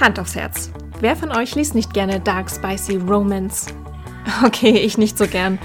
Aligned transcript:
Hand 0.00 0.18
aufs 0.18 0.34
Herz. 0.34 0.70
Wer 1.00 1.16
von 1.16 1.32
euch 1.32 1.54
liest 1.54 1.74
nicht 1.74 1.94
gerne 1.94 2.20
Dark 2.20 2.50
Spicy 2.50 2.96
Romance? 2.96 3.66
Okay, 4.42 4.70
ich 4.70 4.96
nicht 4.96 5.18
so 5.18 5.26
gern. 5.26 5.58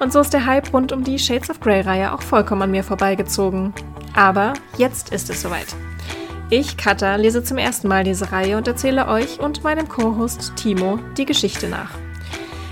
Und 0.00 0.12
so 0.12 0.18
ist 0.18 0.32
der 0.32 0.44
Hype 0.44 0.72
rund 0.72 0.90
um 0.90 1.04
die 1.04 1.18
Shades 1.18 1.48
of 1.48 1.60
Grey-Reihe 1.60 2.12
auch 2.12 2.22
vollkommen 2.22 2.62
an 2.62 2.70
mir 2.72 2.82
vorbeigezogen. 2.82 3.72
Aber 4.14 4.54
jetzt 4.78 5.12
ist 5.12 5.30
es 5.30 5.42
soweit. 5.42 5.68
Ich, 6.48 6.76
Katha, 6.76 7.14
lese 7.14 7.44
zum 7.44 7.58
ersten 7.58 7.86
Mal 7.86 8.02
diese 8.02 8.32
Reihe 8.32 8.56
und 8.56 8.66
erzähle 8.66 9.06
euch 9.06 9.38
und 9.38 9.62
meinem 9.62 9.88
Co-Host 9.88 10.54
Timo 10.56 10.98
die 11.16 11.24
Geschichte 11.24 11.68
nach. 11.68 11.90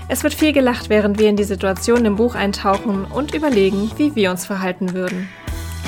Es 0.09 0.23
wird 0.23 0.33
viel 0.33 0.51
gelacht, 0.51 0.89
während 0.89 1.19
wir 1.19 1.29
in 1.29 1.37
die 1.37 1.45
Situation 1.45 2.03
im 2.03 2.17
Buch 2.17 2.35
eintauchen 2.35 3.05
und 3.05 3.33
überlegen, 3.33 3.91
wie 3.95 4.15
wir 4.15 4.31
uns 4.31 4.45
verhalten 4.45 4.93
würden. 4.93 5.29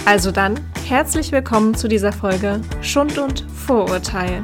Also 0.06 0.32
dann, 0.32 0.60
herzlich 0.88 1.34
willkommen 1.34 1.76
zu 1.76 1.90
dieser 1.90 2.14
Folge 2.14 2.62
Schund 2.82 3.18
und 3.18 3.46
Vorurteil. 3.54 4.44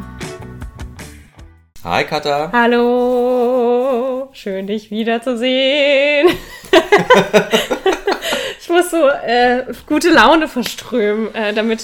Hi 1.89 2.03
Katha. 2.03 2.51
Hallo, 2.51 4.27
schön 4.33 4.67
dich 4.67 4.91
wiederzusehen. 4.91 6.27
ich 8.59 8.67
muss 8.67 8.91
so 8.91 9.07
äh, 9.07 9.63
gute 9.85 10.09
Laune 10.09 10.49
verströmen, 10.49 11.33
äh, 11.33 11.53
damit 11.53 11.79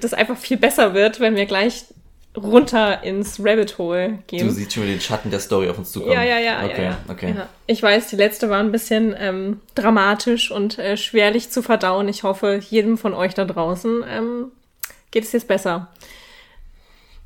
das 0.00 0.12
einfach 0.12 0.36
viel 0.36 0.56
besser 0.56 0.92
wird, 0.92 1.20
wenn 1.20 1.36
wir 1.36 1.46
gleich 1.46 1.84
runter 2.36 3.04
ins 3.04 3.38
Rabbit 3.38 3.78
Hole 3.78 4.18
gehen. 4.26 4.44
Du 4.44 4.52
siehst 4.52 4.72
schon 4.72 4.88
den 4.88 5.00
Schatten 5.00 5.30
der 5.30 5.38
Story 5.38 5.70
auf 5.70 5.78
uns 5.78 5.92
zukommen. 5.92 6.14
Ja, 6.14 6.24
ja, 6.24 6.40
ja. 6.40 6.64
Okay, 6.64 6.82
ja, 6.82 6.90
ja. 6.90 6.98
okay. 7.06 7.34
Ja. 7.36 7.48
Ich 7.68 7.80
weiß, 7.80 8.08
die 8.08 8.16
letzte 8.16 8.50
war 8.50 8.58
ein 8.58 8.72
bisschen 8.72 9.14
ähm, 9.16 9.60
dramatisch 9.76 10.50
und 10.50 10.80
äh, 10.80 10.96
schwerlich 10.96 11.50
zu 11.50 11.62
verdauen. 11.62 12.08
Ich 12.08 12.24
hoffe, 12.24 12.58
jedem 12.68 12.98
von 12.98 13.14
euch 13.14 13.34
da 13.34 13.44
draußen 13.44 14.02
ähm, 14.10 14.46
geht 15.12 15.22
es 15.22 15.30
jetzt 15.30 15.46
besser. 15.46 15.92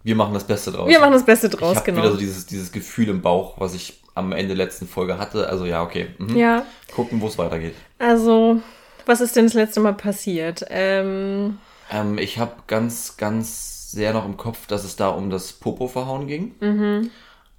Wir 0.02 0.14
machen 0.16 0.34
das 0.34 0.44
Beste 0.46 0.72
draus. 0.72 0.88
Wir 0.88 1.00
machen 1.00 1.12
das 1.12 1.24
Beste 1.24 1.48
ich 1.48 1.54
draus, 1.54 1.76
hab 1.76 1.84
genau. 1.84 1.98
wieder 1.98 2.12
so 2.12 2.16
dieses, 2.16 2.46
dieses 2.46 2.72
Gefühl 2.72 3.08
im 3.08 3.20
Bauch, 3.20 3.60
was 3.60 3.74
ich 3.74 4.00
am 4.14 4.32
Ende 4.32 4.48
der 4.48 4.64
letzten 4.64 4.86
Folge 4.88 5.18
hatte. 5.18 5.48
Also 5.48 5.64
ja, 5.64 5.82
okay. 5.82 6.08
Mhm. 6.18 6.36
Ja, 6.36 6.64
Gucken, 6.94 7.20
wo 7.20 7.26
es 7.26 7.38
weitergeht. 7.38 7.74
also, 7.98 8.60
was 9.06 9.20
ist 9.20 9.36
denn 9.36 9.46
das 9.46 9.54
letzte 9.54 9.80
Mal 9.80 9.94
passiert? 9.94 10.64
Ähm, 10.70 11.58
Ähm, 11.90 12.18
ich 12.18 12.38
habe 12.38 12.52
ganz, 12.66 13.16
ganz 13.16 13.90
sehr 13.90 14.12
noch 14.12 14.24
im 14.26 14.36
Kopf, 14.36 14.66
dass 14.66 14.84
es 14.84 14.96
da 14.96 15.08
um 15.08 15.30
das 15.30 15.52
Popo-Verhauen 15.54 16.26
ging. 16.26 16.54
Mhm. 16.60 17.10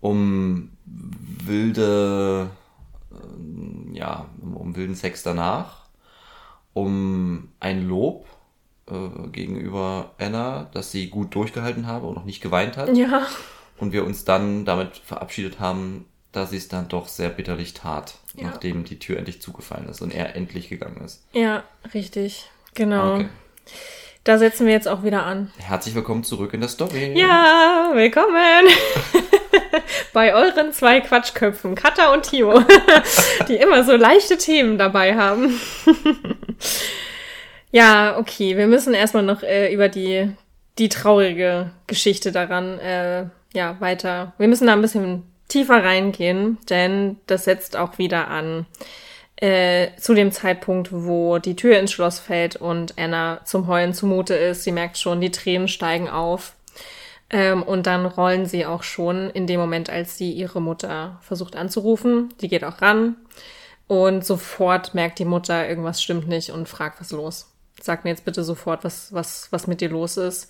Um 0.02 0.72
wilde, 0.86 2.50
ähm, 3.12 3.90
ja, 3.94 4.26
um, 4.42 4.56
um 4.56 4.76
wilden 4.76 4.96
Sex 4.96 5.24
danach. 5.24 5.86
Um 6.74 7.50
ein 7.60 7.88
Lob 7.88 8.26
äh, 8.90 9.28
gegenüber 9.30 10.12
Anna, 10.20 10.70
dass 10.74 10.92
sie 10.92 11.10
gut 11.10 11.36
durchgehalten 11.36 11.88
habe 11.88 12.08
und 12.08 12.16
noch 12.16 12.26
nicht 12.26 12.42
geweint 12.42 12.78
hat. 12.78 12.96
ja, 12.96 13.26
Und 13.78 13.94
wir 13.94 14.06
uns 14.06 14.26
dann 14.26 14.66
damit 14.66 14.98
verabschiedet 14.98 15.60
haben, 15.60 16.06
dass 16.32 16.52
sie 16.52 16.58
es 16.58 16.68
dann 16.68 16.88
doch 16.90 17.08
sehr 17.08 17.30
bitterlich 17.30 17.74
tat, 17.74 18.16
Ja. 18.36 18.48
nachdem 18.48 18.84
die 18.84 19.00
Tür 19.00 19.18
endlich 19.18 19.42
zugefallen 19.42 19.88
ist 19.90 20.02
und 20.02 20.14
er 20.14 20.36
endlich 20.36 20.70
gegangen 20.70 21.02
ist. 21.04 21.24
ja, 21.34 21.64
richtig. 21.94 22.50
Genau. 22.76 23.16
Okay. 23.16 23.30
Da 24.26 24.38
setzen 24.38 24.68
wir 24.68 24.74
jetzt 24.74 24.88
auch 24.88 25.04
wieder 25.04 25.26
an. 25.26 25.52
Herzlich 25.58 25.96
willkommen 25.96 26.24
zurück 26.24 26.54
in 26.54 26.60
der 26.60 26.70
Story. 26.70 27.14
Ja, 27.18 27.92
willkommen 27.94 28.36
bei 30.14 30.36
euren 30.36 30.72
zwei 30.72 31.00
Quatschköpfen, 31.02 31.74
Katha 31.74 32.14
und 32.14 32.24
Timo, 32.30 32.62
die 33.48 33.56
immer 33.56 33.84
so 33.84 33.96
leichte 33.96 34.38
Themen 34.38 34.78
dabei 34.78 35.16
haben. 35.16 35.60
ja, 37.72 38.18
okay, 38.18 38.58
wir 38.58 38.68
müssen 38.68 38.94
erstmal 38.94 39.24
noch 39.24 39.44
äh, 39.44 39.74
über 39.74 39.90
die, 39.90 40.32
die 40.78 40.90
traurige 40.90 41.72
Geschichte 41.88 42.32
daran 42.32 42.80
äh, 42.80 43.26
ja, 43.54 43.80
weiter. 43.80 44.34
Wir 44.38 44.48
müssen 44.48 44.68
da 44.68 44.74
ein 44.74 44.82
bisschen 44.82 45.24
tiefer 45.48 45.84
reingehen, 45.84 46.58
denn 46.70 47.18
das 47.28 47.44
setzt 47.44 47.76
auch 47.76 47.98
wieder 47.98 48.28
an 48.28 48.66
äh, 49.36 49.90
zu 49.98 50.14
dem 50.14 50.32
Zeitpunkt, 50.32 50.90
wo 50.92 51.40
die 51.40 51.56
Tür 51.56 51.80
ins 51.80 51.92
Schloss 51.92 52.20
fällt 52.20 52.56
und 52.56 52.98
Anna 52.98 53.42
zum 53.46 53.68
Heulen 53.68 53.94
zumute 53.94 54.36
ist. 54.36 54.64
Sie 54.64 54.72
merkt 54.72 54.98
schon, 54.98 55.22
die 55.22 55.32
Tränen 55.32 55.68
steigen 55.68 56.10
auf. 56.10 56.54
Ähm, 57.32 57.64
und 57.64 57.86
dann 57.86 58.06
rollen 58.06 58.46
sie 58.46 58.66
auch 58.66 58.84
schon 58.84 59.30
in 59.30 59.48
dem 59.48 59.60
Moment, 59.60 59.90
als 59.90 60.18
sie 60.18 60.32
ihre 60.32 60.62
Mutter 60.62 61.20
versucht 61.22 61.56
anzurufen. 61.56 62.34
Die 62.42 62.48
geht 62.48 62.64
auch 62.64 62.82
ran. 62.82 63.16
Und 63.88 64.26
sofort 64.26 64.94
merkt 64.94 65.20
die 65.20 65.26
Mutter, 65.26 65.68
irgendwas 65.68 66.02
stimmt 66.02 66.28
nicht 66.28 66.52
und 66.52 66.68
fragt, 66.68 67.00
was 67.00 67.12
los. 67.12 67.52
Sag 67.84 68.04
mir 68.04 68.12
jetzt 68.12 68.26
bitte 68.26 68.44
sofort, 68.44 68.84
was, 68.84 69.14
was, 69.14 69.52
was 69.52 69.68
mit 69.68 69.82
dir 69.82 69.90
los 69.90 70.18
ist. 70.18 70.50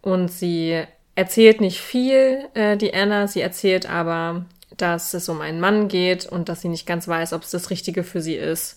Und 0.00 0.28
sie 0.30 0.82
erzählt 1.14 1.60
nicht 1.60 1.80
viel, 1.80 2.48
äh, 2.54 2.76
die 2.76 2.94
Anna. 2.94 3.26
Sie 3.26 3.40
erzählt 3.40 3.90
aber, 3.90 4.46
dass 4.76 5.14
es 5.14 5.28
um 5.28 5.40
einen 5.40 5.60
Mann 5.60 5.88
geht 5.88 6.26
und 6.26 6.48
dass 6.48 6.60
sie 6.60 6.68
nicht 6.68 6.86
ganz 6.86 7.08
weiß, 7.08 7.32
ob 7.32 7.42
es 7.42 7.50
das 7.50 7.70
Richtige 7.70 8.04
für 8.04 8.20
sie 8.20 8.36
ist 8.36 8.76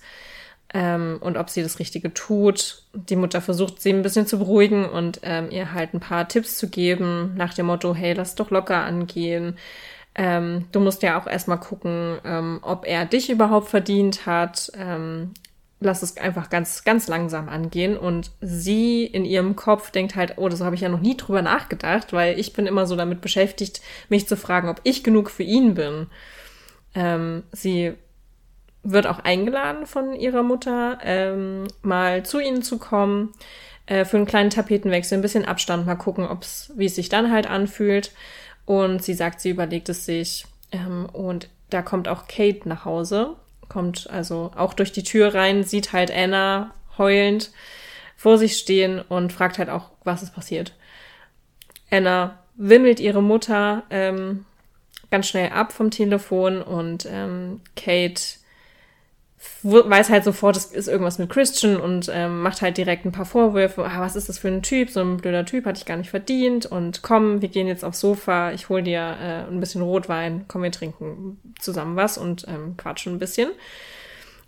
ähm, 0.74 1.18
und 1.22 1.38
ob 1.38 1.50
sie 1.50 1.64
das 1.64 1.80
Richtige 1.80 2.14
tut. 2.14 2.84
Die 2.94 3.16
Mutter 3.16 3.42
versucht, 3.42 3.82
sie 3.82 3.92
ein 3.92 4.02
bisschen 4.02 4.28
zu 4.28 4.40
beruhigen 4.40 4.86
und 4.86 5.20
ähm, 5.24 5.52
ihr 5.52 5.74
halt 5.74 5.94
ein 5.94 6.00
paar 6.00 6.28
Tipps 6.28 6.58
zu 6.58 6.70
geben, 6.70 7.34
nach 7.36 7.54
dem 7.54 7.68
Motto, 7.68 7.94
hey, 7.94 8.14
lass 8.14 8.36
doch 8.36 8.52
locker 8.52 8.84
angehen. 8.84 9.58
Ähm, 10.14 10.66
du 10.72 10.80
musst 10.80 11.04
ja 11.04 11.20
auch 11.20 11.28
erstmal 11.28 11.60
gucken, 11.60 12.18
ähm, 12.26 12.60
ob 12.64 12.86
er 12.86 13.06
dich 13.06 13.30
überhaupt 13.30 13.70
verdient 13.70 14.26
hat. 14.26 14.72
Ähm, 14.76 15.34
lass 15.82 16.04
es 16.04 16.16
einfach 16.18 16.50
ganz, 16.50 16.86
ganz 16.86 17.08
langsam 17.08 17.50
angehen. 17.50 17.98
Und 17.98 18.32
sie 18.40 19.06
in 19.06 19.26
ihrem 19.26 19.58
Kopf 19.58 19.92
denkt 19.92 20.16
halt, 20.16 20.36
oh, 20.38 20.48
das 20.48 20.62
habe 20.62 20.76
ich 20.76 20.82
ja 20.82 20.90
noch 20.90 21.02
nie 21.02 21.18
drüber 21.18 21.42
nachgedacht, 21.42 22.14
weil 22.14 22.40
ich 22.40 22.54
bin 22.54 22.68
immer 22.68 22.86
so 22.86 22.96
damit 22.96 23.20
beschäftigt, 23.20 23.82
mich 24.08 24.28
zu 24.28 24.38
fragen, 24.38 24.70
ob 24.70 24.80
ich 24.84 25.04
genug 25.04 25.30
für 25.30 25.44
ihn 25.44 25.74
bin. 25.74 26.08
Ähm, 26.96 27.44
sie 27.52 27.94
wird 28.84 29.08
auch 29.08 29.20
eingeladen 29.20 29.86
von 29.86 30.16
ihrer 30.16 30.44
Mutter, 30.44 31.00
ähm, 31.04 31.68
mal 31.82 32.24
zu 32.24 32.40
ihnen 32.40 32.62
zu 32.62 32.78
kommen, 32.78 33.34
äh, 33.88 34.06
für 34.06 34.18
einen 34.18 34.26
kleinen 34.26 34.50
Tapetenwechsel, 34.50 35.18
ein 35.18 35.22
bisschen 35.22 35.46
Abstand, 35.46 35.86
mal 35.86 35.96
gucken, 35.96 36.28
ob's, 36.28 36.72
wie 36.76 36.86
es 36.86 36.96
sich 36.96 37.10
dann 37.10 37.32
halt 37.32 37.48
anfühlt. 37.48 38.12
Und 38.66 39.04
sie 39.04 39.16
sagt, 39.16 39.42
sie 39.42 39.50
überlegt 39.50 39.90
es 39.90 40.06
sich. 40.06 40.46
Ähm, 40.72 41.08
und 41.12 41.50
da 41.72 41.82
kommt 41.82 42.08
auch 42.08 42.28
Kate 42.28 42.70
nach 42.70 42.86
Hause, 42.86 43.36
kommt 43.72 44.10
also 44.10 44.52
auch 44.58 44.74
durch 44.74 44.92
die 44.92 45.04
Tür 45.04 45.34
rein, 45.34 45.64
sieht 45.64 45.94
halt 45.94 46.12
Anna 46.12 46.74
heulend 46.98 47.52
vor 48.18 48.38
sich 48.38 48.58
stehen 48.58 49.00
und 49.00 49.32
fragt 49.32 49.60
halt 49.60 49.70
auch, 49.70 49.92
was 50.04 50.24
ist 50.24 50.36
passiert. 50.36 50.76
Anna 51.90 52.38
wimmelt 52.56 53.00
ihre 53.00 53.24
Mutter 53.24 53.84
ähm, 53.90 54.46
ganz 55.10 55.28
schnell 55.28 55.52
ab 55.52 55.72
vom 55.72 55.90
Telefon 55.90 56.62
und 56.62 57.08
ähm, 57.10 57.62
Kate 57.78 58.22
weiß 59.64 60.10
halt 60.10 60.24
sofort, 60.24 60.58
es 60.58 60.66
ist 60.66 60.88
irgendwas 60.88 61.20
mit 61.20 61.30
Christian 61.30 61.78
und 61.78 62.10
ähm, 62.14 62.42
macht 62.42 62.62
halt 62.62 62.78
direkt 62.78 63.06
ein 63.06 63.12
paar 63.12 63.26
Vorwürfe. 63.26 63.86
Ah, 63.86 64.00
was 64.00 64.16
ist 64.16 64.30
das 64.30 64.40
für 64.40 64.48
ein 64.48 64.62
Typ? 64.62 64.90
So 64.90 65.02
ein 65.02 65.18
blöder 65.18 65.46
Typ 65.46 65.66
hatte 65.66 65.80
ich 65.80 65.86
gar 65.86 65.98
nicht 65.98 66.10
verdient. 66.10 66.66
Und 66.66 67.02
komm, 67.02 67.42
wir 67.42 67.50
gehen 67.50 67.68
jetzt 67.68 67.86
aufs 67.86 68.00
Sofa. 68.00 68.52
Ich 68.52 68.70
hol 68.70 68.82
dir 68.82 69.00
äh, 69.00 69.52
ein 69.52 69.60
bisschen 69.60 69.82
Rotwein. 69.82 70.46
Komm, 70.48 70.64
wir 70.64 70.72
trinken 70.72 71.40
zusammen 71.60 71.96
was 71.96 72.18
und 72.18 72.46
ähm, 72.48 72.76
quatschen 72.78 73.14
ein 73.14 73.20
bisschen. 73.20 73.50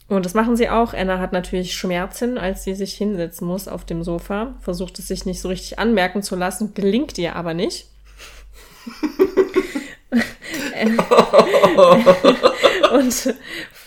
Und 0.07 0.25
das 0.25 0.33
machen 0.33 0.55
sie 0.55 0.69
auch. 0.69 0.93
Anna 0.93 1.19
hat 1.19 1.31
natürlich 1.31 1.73
Schmerzen, 1.73 2.37
als 2.37 2.63
sie 2.63 2.75
sich 2.75 2.93
hinsetzen 2.93 3.47
muss 3.47 3.67
auf 3.67 3.85
dem 3.85 4.03
Sofa. 4.03 4.55
Versucht 4.61 4.99
es 4.99 5.07
sich 5.07 5.25
nicht 5.25 5.41
so 5.41 5.49
richtig 5.49 5.79
anmerken 5.79 6.23
zu 6.23 6.35
lassen, 6.35 6.73
gelingt 6.73 7.17
ihr 7.17 7.35
aber 7.35 7.53
nicht. 7.53 7.87
und 12.93 13.35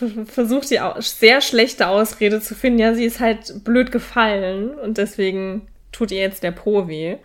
versucht 0.27 0.71
die 0.71 0.81
sehr 1.01 1.41
schlechte 1.41 1.89
Ausrede 1.89 2.41
zu 2.41 2.55
finden. 2.55 2.79
Ja, 2.79 2.95
sie 2.95 3.05
ist 3.05 3.21
halt 3.21 3.65
blöd 3.65 3.93
gefallen 3.93 4.75
und 4.75 4.99
deswegen 4.99 5.69
tut 5.93 6.11
ihr 6.11 6.21
jetzt 6.21 6.43
der 6.43 6.53
Po 6.53 6.89
weh. 6.89 7.17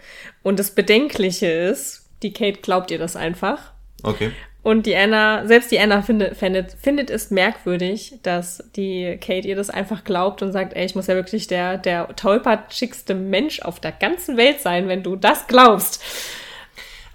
Und 0.43 0.59
das 0.59 0.71
Bedenkliche 0.71 1.47
ist, 1.47 2.09
die 2.23 2.33
Kate 2.33 2.61
glaubt 2.61 2.91
ihr 2.91 2.99
das 2.99 3.15
einfach. 3.15 3.73
Okay. 4.03 4.31
Und 4.63 4.85
die 4.85 4.95
Anna, 4.95 5.47
selbst 5.47 5.71
die 5.71 5.79
Anna 5.79 6.03
findet, 6.03 6.37
findet, 6.37 6.73
findet 6.73 7.09
es 7.09 7.31
merkwürdig, 7.31 8.19
dass 8.21 8.63
die 8.75 9.17
Kate 9.19 9.47
ihr 9.47 9.55
das 9.55 9.71
einfach 9.71 10.03
glaubt 10.03 10.43
und 10.43 10.51
sagt, 10.51 10.73
ey, 10.73 10.85
ich 10.85 10.93
muss 10.93 11.07
ja 11.07 11.15
wirklich 11.15 11.47
der, 11.47 11.79
der 11.79 12.15
tollpatschigste 12.15 13.15
Mensch 13.15 13.61
auf 13.61 13.79
der 13.79 13.91
ganzen 13.91 14.37
Welt 14.37 14.61
sein, 14.61 14.87
wenn 14.87 15.01
du 15.01 15.15
das 15.15 15.47
glaubst. 15.47 16.03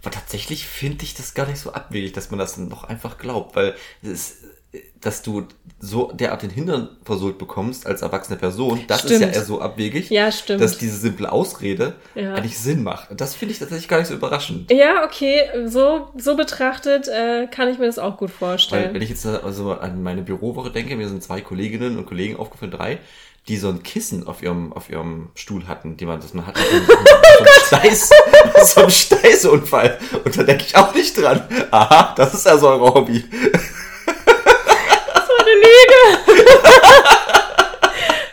Aber 0.03 0.11
tatsächlich 0.11 0.67
finde 0.67 1.05
ich 1.05 1.15
das 1.15 1.35
gar 1.35 1.47
nicht 1.47 1.61
so 1.61 1.73
abwegig, 1.73 2.13
dass 2.13 2.31
man 2.31 2.39
das 2.39 2.57
noch 2.57 2.85
einfach 2.85 3.19
glaubt, 3.19 3.55
weil 3.55 3.75
es, 4.03 4.43
dass 5.01 5.23
du 5.23 5.47
so 5.79 6.11
derart 6.13 6.43
den 6.43 6.51
Hintern 6.51 6.89
versohlt 7.05 7.37
bekommst 7.39 7.87
als 7.87 8.01
erwachsene 8.03 8.39
Person, 8.39 8.81
das 8.89 9.01
ist 9.05 9.11
Stimmt. 9.11 9.21
ja 9.21 9.29
eher 9.29 9.45
so 9.45 9.61
abwegig, 9.61 10.09
Ja, 10.11 10.33
stimmt. 10.33 10.61
dass 10.63 10.79
diese 10.79 10.97
simple 10.97 11.31
Ausrede 11.31 11.95
Ja. 12.15 12.33
eigentlich 12.35 12.59
Sinn 12.59 12.83
macht. 12.83 13.09
Das 13.17 13.35
finde 13.35 13.53
ich 13.53 13.59
tatsächlich 13.59 13.89
gar 13.89 13.99
nicht 13.99 14.09
so 14.09 14.15
überraschend. 14.15 14.71
Ja, 14.73 15.05
okay, 15.05 15.43
so, 15.67 16.09
so 16.17 16.35
betrachtet 16.37 17.09
äh, 17.09 17.47
kann 17.49 17.69
ich 17.69 17.79
mir 17.79 17.87
das 17.87 17.99
auch 17.99 18.17
gut 18.17 18.31
Weil 18.31 18.37
vorstellen. 18.51 18.95
wenn 18.95 19.03
ich 19.03 19.11
jetzt 19.11 19.27
also 19.27 19.73
an 19.73 20.03
meine 20.03 20.23
Bürowoche 20.23 20.71
denke, 20.71 20.97
mir 20.97 21.09
sind 21.09 21.23
zwei 21.23 21.41
Kolleginnen 21.41 21.99
und 21.99 22.07
Kollegen 22.07 22.37
aufgefallen, 22.37 22.71
drei, 22.73 22.99
die 23.49 23.59
so 23.59 23.69
ein 23.69 23.83
Kissen 23.85 24.27
auf 24.27 24.43
ihrem, 24.43 24.73
auf 24.73 24.91
ihrem 24.91 25.29
Stuhl 25.37 25.69
hatten, 25.69 25.97
die 25.97 26.05
man, 26.07 26.21
das 26.21 26.35
man 26.35 26.47
hat, 26.49 26.57
so 26.59 26.65
ein 26.65 27.47
Steiß, 27.67 28.11
so 28.75 28.81
ein 28.83 28.91
Steißunfall. 28.91 29.99
Und 30.25 30.37
da 30.37 30.43
denke 30.43 30.65
ich 30.67 30.75
auch 30.75 30.93
nicht 30.95 31.17
dran. 31.17 31.43
Aha, 31.71 32.13
das 32.17 32.35
ist 32.35 32.47
also 32.49 32.69
eure 32.71 32.93
Hobby. 32.95 33.21
so 33.21 33.27
eine 35.39 35.55
Lüge! 35.55 36.03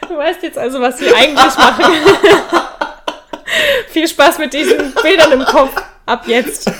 du 0.09 0.17
weißt 0.17 0.41
jetzt 0.53 0.57
also, 0.57 0.79
was 0.81 0.99
sie 0.99 1.13
eigentlich 1.13 1.57
machen. 1.57 1.85
Viel 3.89 4.07
Spaß 4.07 4.39
mit 4.39 4.53
diesen 4.53 4.93
Bildern 5.01 5.31
im 5.33 5.43
Kopf. 5.45 5.75
Ab 6.05 6.23
jetzt. 6.27 6.67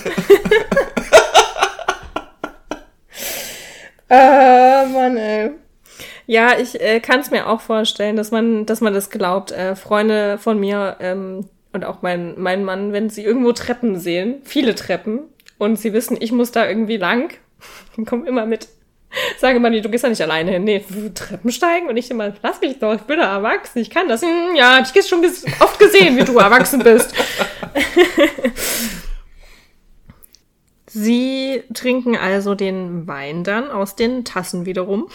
äh, 4.08 4.86
Mann, 4.86 5.16
ey. 5.16 5.50
Ja, 6.26 6.58
ich 6.58 6.80
äh, 6.80 7.00
kann 7.00 7.20
es 7.20 7.30
mir 7.30 7.46
auch 7.48 7.60
vorstellen, 7.60 8.16
dass 8.16 8.30
man, 8.30 8.64
dass 8.66 8.80
man 8.80 8.94
das 8.94 9.10
glaubt. 9.10 9.52
Äh, 9.52 9.76
Freunde 9.76 10.38
von 10.38 10.58
mir 10.58 10.96
ähm, 11.00 11.48
und 11.72 11.84
auch 11.84 12.02
mein, 12.02 12.34
mein 12.38 12.64
Mann, 12.64 12.92
wenn 12.92 13.10
sie 13.10 13.22
irgendwo 13.24 13.52
Treppen 13.52 13.98
sehen, 13.98 14.40
viele 14.44 14.74
Treppen, 14.74 15.20
und 15.58 15.76
sie 15.76 15.92
wissen, 15.92 16.16
ich 16.18 16.32
muss 16.32 16.50
da 16.50 16.66
irgendwie 16.66 16.96
lang, 16.96 17.32
dann 17.96 18.04
kommen 18.06 18.26
immer 18.26 18.46
mit. 18.46 18.68
Sage 19.38 19.60
mal, 19.60 19.80
du 19.80 19.88
gehst 19.88 20.04
da 20.04 20.08
nicht 20.08 20.20
alleine 20.22 20.52
hin. 20.52 20.64
Nee, 20.64 20.84
Treppen 21.14 21.50
steigen 21.52 21.88
und 21.88 21.96
ich 21.96 22.10
immer, 22.10 22.32
lass 22.42 22.60
mich 22.60 22.78
doch, 22.78 22.94
ich 22.94 23.02
bin 23.02 23.18
da 23.18 23.34
erwachsen, 23.36 23.78
ich 23.80 23.90
kann 23.90 24.08
das. 24.08 24.22
Hm, 24.22 24.54
ja, 24.56 24.80
ich 24.80 25.06
schon 25.06 25.22
ges- 25.24 25.44
oft 25.60 25.78
gesehen, 25.78 26.16
wie 26.16 26.24
du 26.24 26.38
erwachsen 26.38 26.80
bist. 26.80 27.14
Sie 30.86 31.62
trinken 31.72 32.16
also 32.16 32.54
den 32.54 33.06
Wein 33.08 33.42
dann 33.42 33.70
aus 33.70 33.96
den 33.96 34.24
Tassen 34.24 34.64
wiederum. 34.66 35.08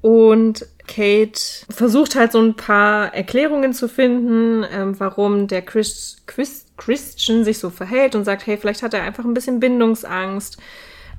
Und 0.00 0.66
Kate 0.86 1.40
versucht 1.70 2.14
halt 2.14 2.32
so 2.32 2.40
ein 2.40 2.54
paar 2.56 3.14
Erklärungen 3.14 3.72
zu 3.74 3.88
finden, 3.88 4.64
ähm, 4.72 4.98
warum 4.98 5.48
der 5.48 5.62
Chris, 5.62 6.18
Chris, 6.26 6.66
Christian 6.76 7.44
sich 7.44 7.58
so 7.58 7.70
verhält 7.70 8.14
und 8.14 8.24
sagt, 8.24 8.46
hey, 8.46 8.56
vielleicht 8.56 8.82
hat 8.82 8.94
er 8.94 9.02
einfach 9.02 9.24
ein 9.24 9.34
bisschen 9.34 9.60
Bindungsangst. 9.60 10.58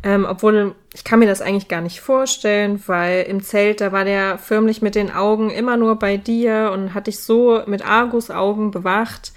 Ähm, 0.04 0.26
obwohl, 0.28 0.74
ich 0.94 1.04
kann 1.04 1.20
mir 1.20 1.28
das 1.28 1.42
eigentlich 1.42 1.68
gar 1.68 1.82
nicht 1.82 2.02
vorstellen, 2.02 2.82
weil 2.88 3.24
im 3.24 3.44
Zelt, 3.44 3.82
da 3.82 3.92
war 3.92 4.04
der 4.04 4.38
förmlich 4.40 4.82
mit 4.82 4.96
den 4.96 5.12
Augen 5.12 5.52
immer 5.52 5.78
nur 5.78 5.98
bei 5.98 6.18
dir 6.18 6.72
und 6.74 6.94
hat 6.94 7.08
dich 7.08 7.20
so 7.20 7.62
mit 7.68 7.86
Argus-Augen 7.86 8.72
bewacht. 8.72 9.32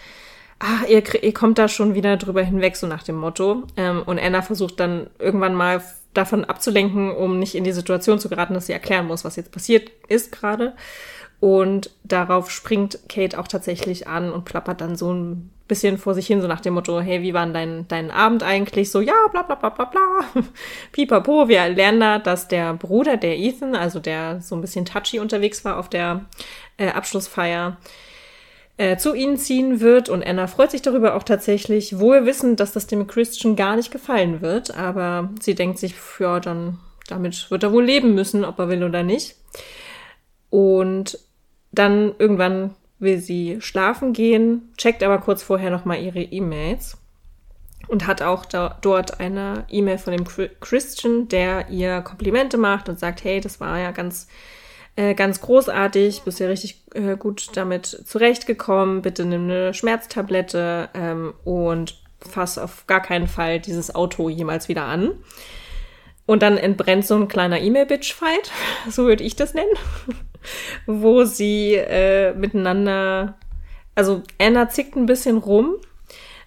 Ah, 0.58 0.87
ihr, 0.88 1.02
ihr 1.22 1.34
kommt 1.34 1.58
da 1.58 1.69
schon 1.69 1.94
wieder 1.94 2.16
drüber 2.16 2.43
hinweg, 2.43 2.76
so 2.76 2.87
nach 2.87 3.02
dem 3.02 3.16
Motto. 3.16 3.64
Ähm, 3.76 4.02
und 4.06 4.19
Anna 4.19 4.40
versucht 4.40 4.81
dann 4.81 5.08
irgendwann 5.19 5.55
mal 5.55 5.82
davon 6.14 6.44
abzulenken, 6.44 7.11
um 7.11 7.38
nicht 7.38 7.55
in 7.55 7.64
die 7.64 7.72
Situation 7.72 8.19
zu 8.19 8.28
geraten, 8.28 8.55
dass 8.55 8.66
sie 8.66 8.72
erklären 8.72 9.06
muss, 9.06 9.25
was 9.25 9.37
jetzt 9.37 9.52
passiert 9.52 9.90
ist 10.08 10.32
gerade. 10.32 10.75
Und 11.44 11.91
darauf 12.05 12.50
springt 12.50 13.00
Kate 13.06 13.38
auch 13.38 13.46
tatsächlich 13.46 14.08
an 14.08 14.32
und 14.32 14.46
plappert 14.46 14.81
dann 14.81 14.96
so 14.96 15.12
ein 15.12 15.50
bisschen 15.69 15.99
vor 15.99 16.14
sich 16.14 16.26
hin, 16.26 16.41
so 16.41 16.49
nach 16.49 16.62
dem 16.62 16.73
Motto, 16.73 17.00
hey, 17.00 17.20
wie 17.20 17.35
war 17.35 17.44
denn 17.44 17.52
dein, 17.52 17.88
dein 17.88 18.11
Abend 18.11 18.43
eigentlich? 18.43 18.91
So, 18.91 19.02
ja, 19.02 19.12
bla 19.31 19.43
bla 19.43 19.55
bla 19.55 19.69
bla 19.69 19.85
bla. 19.85 20.43
Pipapo, 20.93 21.46
wir 21.46 21.69
lernen 21.69 22.00
da, 22.00 22.19
dass 22.19 22.49
der 22.49 22.73
Bruder, 22.73 23.19
der 23.19 23.38
Ethan, 23.38 23.76
also 23.76 24.00
der 24.00 24.41
so 24.41 24.55
ein 24.55 24.62
bisschen 24.62 24.87
touchy 24.87 25.19
unterwegs 25.19 25.67
war 25.67 25.76
auf 25.76 25.91
der 25.91 26.25
äh, 26.79 26.88
Abschlussfeier, 26.88 27.76
äh, 28.79 28.97
zu 28.97 29.12
ihnen 29.12 29.37
ziehen 29.37 29.81
wird 29.81 30.08
und 30.08 30.26
Anna 30.26 30.47
freut 30.47 30.70
sich 30.70 30.81
darüber 30.81 31.14
auch 31.14 31.25
tatsächlich, 31.25 31.99
wohl 31.99 32.25
wissend, 32.25 32.58
dass 32.58 32.73
das 32.73 32.87
dem 32.87 33.06
Christian 33.06 33.55
gar 33.55 33.76
nicht 33.76 33.90
gefallen 33.90 34.40
wird, 34.40 34.75
aber 34.75 35.29
sie 35.43 35.55
denkt 35.55 35.79
sich, 35.79 35.94
ja, 36.19 36.40
dann 36.40 36.79
damit 37.06 37.50
wird 37.50 37.64
er 37.64 37.73
wohl 37.73 37.85
leben 37.85 38.14
müssen, 38.14 38.47
ob 38.47 38.58
er 38.58 38.70
will 38.70 38.82
oder 38.82 39.02
nicht. 39.02 39.37
Und 40.49 41.19
dann 41.75 42.15
irgendwann 42.19 42.75
will 42.99 43.19
sie 43.19 43.59
schlafen 43.61 44.12
gehen, 44.12 44.73
checkt 44.76 45.03
aber 45.03 45.19
kurz 45.19 45.43
vorher 45.43 45.71
nochmal 45.71 46.03
ihre 46.03 46.23
E-Mails 46.23 46.99
und 47.88 48.06
hat 48.06 48.23
auch 48.23 48.44
da, 48.44 48.79
dort 48.81 49.21
eine 49.21 49.65
E-Mail 49.69 49.99
von 49.99 50.12
dem 50.17 50.25
Chri- 50.25 50.50
Christian, 50.61 51.29
der 51.29 51.69
ihr 51.69 52.00
Komplimente 52.00 52.56
macht 52.56 52.88
und 52.88 52.99
sagt, 52.99 53.25
hey, 53.25 53.41
das 53.41 53.61
war 53.61 53.79
ja 53.79 53.91
ganz, 53.91 54.29
äh, 54.97 55.15
ganz 55.15 55.41
großartig, 55.41 56.23
bist 56.23 56.41
ja 56.41 56.49
richtig 56.49 56.82
äh, 56.94 57.17
gut 57.17 57.50
damit 57.55 57.87
zurechtgekommen, 57.87 59.03
bitte 59.03 59.25
nimm 59.25 59.44
eine 59.44 59.75
Schmerztablette 59.75 60.88
ähm, 60.94 61.35
und 61.44 62.00
fass 62.21 62.59
auf 62.59 62.87
gar 62.87 63.03
keinen 63.03 63.29
Fall 63.29 63.61
dieses 63.61 63.94
Auto 63.94 64.29
jemals 64.29 64.69
wieder 64.69 64.85
an. 64.85 65.12
Und 66.26 66.43
dann 66.43 66.56
entbrennt 66.56 67.05
so 67.05 67.17
ein 67.17 67.29
kleiner 67.29 67.61
E-Mail-Bitch-Fight, 67.61 68.50
so 68.88 69.05
würde 69.05 69.25
ich 69.25 69.37
das 69.37 69.53
nennen, 69.53 69.76
wo 70.87 71.25
sie 71.25 71.75
äh, 71.75 72.35
miteinander, 72.35 73.37
also 73.94 74.23
Anna 74.38 74.69
zickt 74.69 74.96
ein 74.96 75.06
bisschen 75.06 75.38
rum. 75.38 75.76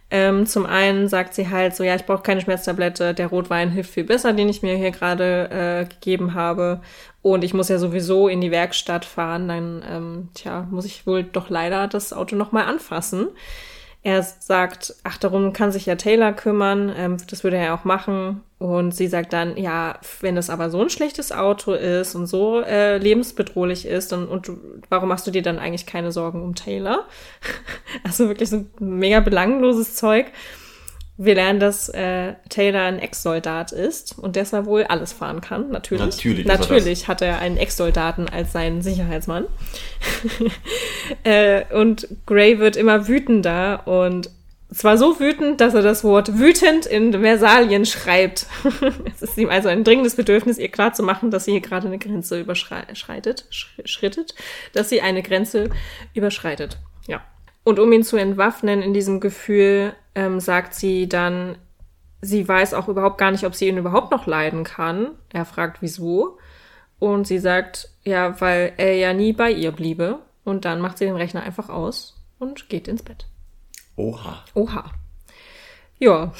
Ähm, 0.09 0.45
zum 0.45 0.65
einen 0.65 1.09
sagt 1.09 1.33
sie 1.33 1.49
halt 1.49 1.75
so, 1.75 1.83
ja, 1.83 1.93
ich 1.95 2.05
brauche 2.05 2.23
keine 2.23 2.39
Schmerztablette, 2.39 3.13
der 3.13 3.27
Rotwein 3.27 3.69
hilft 3.69 3.91
viel 3.91 4.05
besser, 4.05 4.31
den 4.31 4.47
ich 4.47 4.61
mir 4.61 4.77
hier 4.77 4.91
gerade 4.91 5.49
äh, 5.51 5.85
gegeben 5.85 6.33
habe. 6.33 6.81
Und 7.21 7.43
ich 7.43 7.53
muss 7.53 7.67
ja 7.67 7.77
sowieso 7.77 8.29
in 8.29 8.39
die 8.39 8.51
Werkstatt 8.51 9.03
fahren, 9.03 9.49
dann, 9.49 9.83
ähm, 9.89 10.29
tja, 10.33 10.65
muss 10.71 10.85
ich 10.85 11.05
wohl 11.05 11.23
doch 11.23 11.49
leider 11.49 11.87
das 11.89 12.13
Auto 12.13 12.37
nochmal 12.37 12.63
anfassen. 12.63 13.27
Er 14.07 14.23
sagt, 14.23 14.95
ach, 15.03 15.17
darum 15.17 15.51
kann 15.51 15.73
sich 15.73 15.85
ja 15.85 15.97
Taylor 15.97 16.31
kümmern, 16.31 16.89
ähm, 16.95 17.17
das 17.29 17.43
würde 17.43 17.57
er 17.57 17.73
auch 17.73 17.83
machen. 17.83 18.41
Und 18.57 18.95
sie 18.95 19.07
sagt 19.07 19.33
dann, 19.33 19.57
ja, 19.57 19.99
wenn 20.21 20.37
das 20.37 20.49
aber 20.49 20.69
so 20.69 20.81
ein 20.81 20.89
schlechtes 20.89 21.33
Auto 21.33 21.73
ist 21.73 22.15
und 22.15 22.25
so 22.25 22.61
äh, 22.61 22.99
lebensbedrohlich 22.99 23.85
ist, 23.85 24.13
dann, 24.13 24.29
und 24.29 24.47
du, 24.47 24.59
warum 24.87 25.09
machst 25.09 25.27
du 25.27 25.31
dir 25.31 25.41
dann 25.41 25.59
eigentlich 25.59 25.85
keine 25.85 26.13
Sorgen 26.13 26.41
um 26.41 26.55
Taylor? 26.55 27.05
also 28.05 28.29
wirklich 28.29 28.49
so 28.49 28.65
mega 28.79 29.19
belangloses 29.19 29.95
Zeug. 29.95 30.27
Wir 31.19 31.33
lernen, 31.33 31.59
dass 31.59 31.89
äh, 31.89 32.35
Taylor 32.49 32.83
ein 32.83 32.99
Ex-Soldat 32.99 33.71
ist 33.71 34.17
und 34.19 34.35
deshalb 34.35 34.65
wohl 34.67 34.83
alles 34.83 35.13
fahren 35.13 35.41
kann. 35.41 35.71
Natürlich. 35.71 36.03
Natürlich 36.05 36.45
ist 36.45 36.47
er. 36.47 36.57
Natürlich 36.59 37.07
hat 37.07 37.21
er 37.23 37.39
einen 37.39 37.57
Ex-Soldaten 37.57 38.29
als 38.29 38.51
seinen 38.51 38.83
Sicherheitsmann. 38.83 39.45
äh, 41.23 41.63
und 41.73 42.07
Gray 42.25 42.59
wird 42.59 42.75
immer 42.75 43.07
wütender 43.07 43.87
und 43.87 44.29
zwar 44.71 44.97
so 44.97 45.19
wütend, 45.19 45.61
dass 45.61 45.73
er 45.73 45.81
das 45.81 46.03
Wort 46.03 46.37
wütend 46.39 46.85
in 46.85 47.13
Versalien 47.13 47.85
schreibt. 47.85 48.45
es 49.15 49.21
ist 49.21 49.37
ihm 49.37 49.49
also 49.49 49.69
ein 49.69 49.83
dringendes 49.83 50.15
Bedürfnis, 50.15 50.57
ihr 50.57 50.67
klarzumachen, 50.69 51.31
dass 51.31 51.45
sie 51.45 51.51
hier 51.51 51.61
gerade 51.61 51.87
eine 51.87 51.97
Grenze 51.97 52.39
überschreitet, 52.39 53.45
sch- 53.49 53.87
schrittet, 53.87 54.35
dass 54.73 54.89
sie 54.89 55.01
eine 55.01 55.23
Grenze 55.23 55.69
überschreitet. 56.13 56.77
Ja. 57.07 57.23
Und 57.67 57.79
um 57.79 57.91
ihn 57.91 58.03
zu 58.03 58.15
entwaffnen 58.15 58.81
in 58.81 58.93
diesem 58.93 59.19
Gefühl, 59.19 59.93
ähm, 60.15 60.39
sagt 60.39 60.73
sie 60.73 61.09
dann, 61.09 61.57
sie 62.21 62.47
weiß 62.47 62.73
auch 62.73 62.87
überhaupt 62.87 63.17
gar 63.17 63.29
nicht, 63.31 63.43
ob 63.43 63.55
sie 63.55 63.67
ihn 63.67 63.77
überhaupt 63.77 64.09
noch 64.09 64.25
leiden 64.25 64.63
kann. 64.63 65.09
Er 65.33 65.43
fragt, 65.43 65.81
wieso. 65.81 66.37
Und 66.97 67.27
sie 67.27 67.39
sagt, 67.39 67.89
ja, 68.05 68.39
weil 68.39 68.71
er 68.77 68.93
ja 68.93 69.11
nie 69.11 69.33
bei 69.33 69.51
ihr 69.51 69.73
bliebe. 69.73 70.19
Und 70.45 70.63
dann 70.63 70.79
macht 70.79 70.97
sie 70.97 71.07
den 71.07 71.17
Rechner 71.17 71.43
einfach 71.43 71.67
aus 71.67 72.15
und 72.39 72.69
geht 72.69 72.87
ins 72.87 73.03
Bett. 73.03 73.25
Oha. 73.97 74.45
Oha. 74.53 74.85
Ja. 75.99 76.31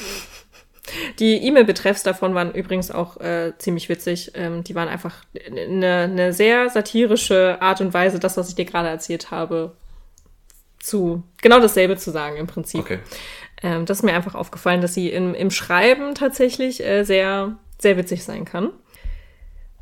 Die 1.19 1.46
E-Mail-Betreffs 1.46 2.03
davon 2.03 2.36
waren 2.36 2.53
übrigens 2.53 2.89
auch 2.89 3.17
äh, 3.17 3.51
ziemlich 3.57 3.89
witzig. 3.89 4.31
Ähm, 4.36 4.63
die 4.63 4.75
waren 4.75 4.88
einfach 4.88 5.25
eine, 5.46 6.03
eine 6.03 6.31
sehr 6.31 6.69
satirische 6.69 7.62
Art 7.62 7.81
und 7.81 7.93
Weise, 7.93 8.17
das, 8.17 8.38
was 8.38 8.48
ich 8.48 8.55
dir 8.55 8.63
gerade 8.63 8.88
erzählt 8.88 9.29
habe, 9.29 9.75
zu 10.88 11.24
genau 11.41 11.60
dasselbe 11.60 11.98
zu 11.98 12.12
sagen 12.12 12.38
im 12.38 12.48
Prinzip. 12.48 12.82
Okay. 12.82 13.00
Ähm, 13.62 13.86
das 13.86 14.00
ist 14.00 14.03
mir 14.03 14.13
einfach 14.13 14.36
aufgefallen, 14.36 14.82
dass 14.82 14.94
sie 14.94 15.10
im, 15.10 15.34
im 15.34 15.51
Schreiben 15.51 16.15
tatsächlich 16.15 16.84
äh, 16.84 17.03
sehr, 17.03 17.58
sehr 17.77 17.98
witzig 17.98 18.24
sein 18.24 18.46
kann. 18.46 18.72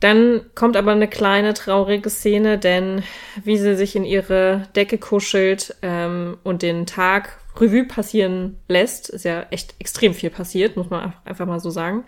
Dann 0.02 0.42
kommt 0.56 0.76
aber 0.76 0.92
eine 0.92 1.08
kleine 1.08 1.54
traurige 1.54 2.10
Szene, 2.10 2.58
denn 2.58 3.04
wie 3.44 3.58
sie 3.58 3.76
sich 3.76 3.96
in 3.96 4.04
ihre 4.04 4.68
Decke 4.76 4.98
kuschelt 4.98 5.76
ähm, 5.82 6.38
und 6.44 6.62
den 6.62 6.86
Tag 6.86 7.38
Revue 7.60 7.86
passieren 7.86 8.58
lässt, 8.68 9.10
ist 9.10 9.24
ja 9.24 9.46
echt 9.52 9.76
extrem 9.80 10.14
viel 10.14 10.30
passiert, 10.30 10.76
muss 10.76 10.90
man 10.90 11.14
einfach 11.24 11.46
mal 11.46 11.62
so 11.62 11.70
sagen, 11.70 12.04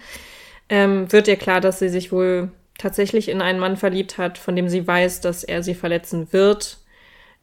ähm, 0.67 1.11
wird 1.11 1.29
ihr 1.29 1.37
klar, 1.37 1.61
dass 1.61 1.79
sie 1.79 1.87
sich 1.87 2.11
wohl 2.11 2.51
tatsächlich 2.77 3.29
in 3.29 3.41
einen 3.41 3.59
Mann 3.59 3.77
verliebt 3.77 4.17
hat, 4.17 4.37
von 4.37 4.55
dem 4.55 4.67
sie 4.67 4.85
weiß, 4.85 5.21
dass 5.21 5.45
er 5.45 5.63
sie 5.63 5.73
verletzen 5.73 6.27
wird 6.31 6.79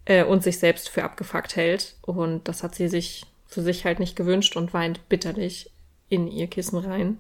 äh, 0.04 0.24
und 0.24 0.42
sich 0.42 0.58
selbst 0.58 0.88
für 0.88 1.04
abgefuckt 1.04 1.56
hält. 1.56 1.96
Und 2.02 2.48
das 2.48 2.62
hat 2.62 2.74
sie 2.74 2.88
sich 2.88 3.26
für 3.46 3.62
sich 3.62 3.84
halt 3.84 4.00
nicht 4.00 4.16
gewünscht 4.16 4.56
und 4.56 4.74
weint 4.74 5.08
bitterlich 5.08 5.70
in 6.08 6.26
ihr 6.26 6.46
Kissen 6.46 6.78
rein. 6.78 7.18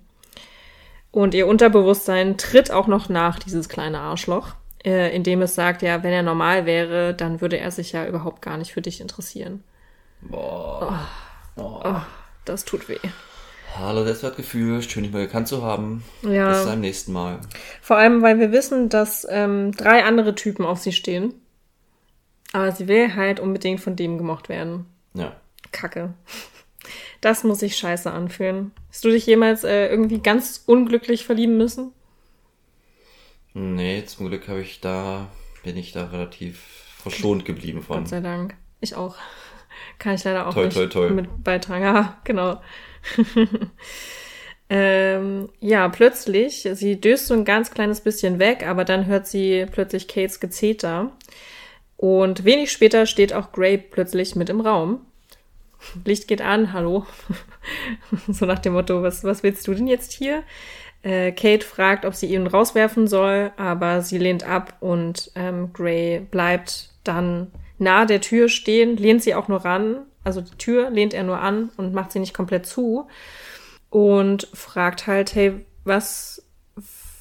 Und 1.10 1.34
ihr 1.34 1.46
Unterbewusstsein 1.46 2.38
tritt 2.38 2.70
auch 2.70 2.88
noch 2.88 3.08
nach, 3.08 3.38
dieses 3.38 3.68
kleine 3.68 4.00
Arschloch, 4.00 4.54
äh, 4.84 5.14
indem 5.14 5.42
es 5.42 5.54
sagt, 5.54 5.82
ja, 5.82 6.02
wenn 6.02 6.12
er 6.12 6.22
normal 6.22 6.66
wäre, 6.66 7.14
dann 7.14 7.40
würde 7.40 7.58
er 7.58 7.70
sich 7.70 7.92
ja 7.92 8.06
überhaupt 8.06 8.42
gar 8.42 8.56
nicht 8.56 8.72
für 8.72 8.82
dich 8.82 9.00
interessieren. 9.00 9.62
Boah. 10.20 11.06
Oh, 11.56 11.80
oh 11.84 12.00
das 12.44 12.64
tut 12.64 12.88
weh. 12.88 12.98
Hallo, 13.78 14.04
das 14.04 14.22
wird 14.22 14.36
Gefühl, 14.36 14.82
schön 14.82 15.02
dich 15.02 15.12
mal 15.12 15.26
gekannt 15.26 15.48
zu 15.48 15.62
haben. 15.62 16.04
Ja. 16.22 16.50
Bis 16.50 16.64
zum 16.64 16.80
nächsten 16.80 17.12
Mal. 17.12 17.40
Vor 17.80 17.96
allem, 17.96 18.22
weil 18.22 18.38
wir 18.38 18.52
wissen, 18.52 18.88
dass 18.88 19.26
ähm, 19.28 19.72
drei 19.72 20.04
andere 20.04 20.34
Typen 20.34 20.64
auf 20.64 20.78
sie 20.78 20.92
stehen. 20.92 21.34
Aber 22.54 22.70
sie 22.70 22.86
will 22.86 23.16
halt 23.16 23.40
unbedingt 23.40 23.80
von 23.80 23.96
dem 23.96 24.16
gemocht 24.16 24.48
werden. 24.48 24.86
Ja. 25.12 25.34
Kacke. 25.72 26.14
Das 27.20 27.42
muss 27.42 27.58
sich 27.58 27.76
scheiße 27.76 28.08
anfühlen. 28.08 28.70
Hast 28.90 29.04
du 29.04 29.10
dich 29.10 29.26
jemals 29.26 29.64
äh, 29.64 29.88
irgendwie 29.88 30.20
ganz 30.20 30.62
unglücklich 30.64 31.26
verlieben 31.26 31.56
müssen? 31.56 31.90
Nee, 33.54 34.04
zum 34.06 34.28
Glück 34.28 34.46
habe 34.46 34.60
ich 34.60 34.80
da, 34.80 35.26
bin 35.64 35.76
ich 35.76 35.90
da 35.90 36.04
relativ 36.04 36.60
verschont 36.96 37.44
geblieben 37.44 37.82
von. 37.82 37.98
Gott 37.98 38.08
sei 38.08 38.20
Dank. 38.20 38.54
Ich 38.80 38.94
auch. 38.94 39.16
Kann 39.98 40.14
ich 40.14 40.22
leider 40.22 40.46
auch 40.46 40.54
Toi, 40.54 40.66
nicht 40.66 40.76
toi, 40.76 40.86
toi. 40.86 41.10
mit 41.10 41.42
beitragen. 41.42 41.82
Ja, 41.84 42.20
genau. 42.22 42.60
ähm, 44.70 45.48
ja, 45.58 45.88
plötzlich, 45.88 46.68
sie 46.72 47.00
döst 47.00 47.26
so 47.26 47.34
ein 47.34 47.44
ganz 47.44 47.72
kleines 47.72 48.00
bisschen 48.00 48.38
weg, 48.38 48.64
aber 48.64 48.84
dann 48.84 49.06
hört 49.06 49.26
sie 49.26 49.66
plötzlich 49.72 50.06
Kates 50.06 50.38
Gezeter. 50.38 51.10
Und 52.04 52.44
wenig 52.44 52.70
später 52.70 53.06
steht 53.06 53.32
auch 53.32 53.50
Gray 53.50 53.78
plötzlich 53.78 54.36
mit 54.36 54.50
im 54.50 54.60
Raum. 54.60 55.06
Licht 56.04 56.28
geht 56.28 56.42
an, 56.42 56.74
hallo. 56.74 57.06
so 58.28 58.44
nach 58.44 58.58
dem 58.58 58.74
Motto, 58.74 59.02
was, 59.02 59.24
was 59.24 59.42
willst 59.42 59.66
du 59.66 59.72
denn 59.72 59.86
jetzt 59.86 60.12
hier? 60.12 60.42
Äh, 61.02 61.32
Kate 61.32 61.64
fragt, 61.64 62.04
ob 62.04 62.14
sie 62.14 62.26
ihn 62.26 62.46
rauswerfen 62.46 63.08
soll, 63.08 63.52
aber 63.56 64.02
sie 64.02 64.18
lehnt 64.18 64.44
ab 64.44 64.76
und 64.80 65.30
ähm, 65.34 65.72
Gray 65.72 66.20
bleibt 66.20 66.90
dann 67.04 67.50
nahe 67.78 68.04
der 68.04 68.20
Tür 68.20 68.50
stehen, 68.50 68.98
lehnt 68.98 69.22
sie 69.22 69.34
auch 69.34 69.48
nur 69.48 69.64
ran, 69.64 70.02
also 70.24 70.42
die 70.42 70.58
Tür 70.58 70.90
lehnt 70.90 71.14
er 71.14 71.24
nur 71.24 71.40
an 71.40 71.70
und 71.78 71.94
macht 71.94 72.12
sie 72.12 72.18
nicht 72.18 72.34
komplett 72.34 72.66
zu 72.66 73.08
und 73.88 74.46
fragt 74.52 75.06
halt, 75.06 75.34
hey, 75.34 75.54
was, 75.84 76.43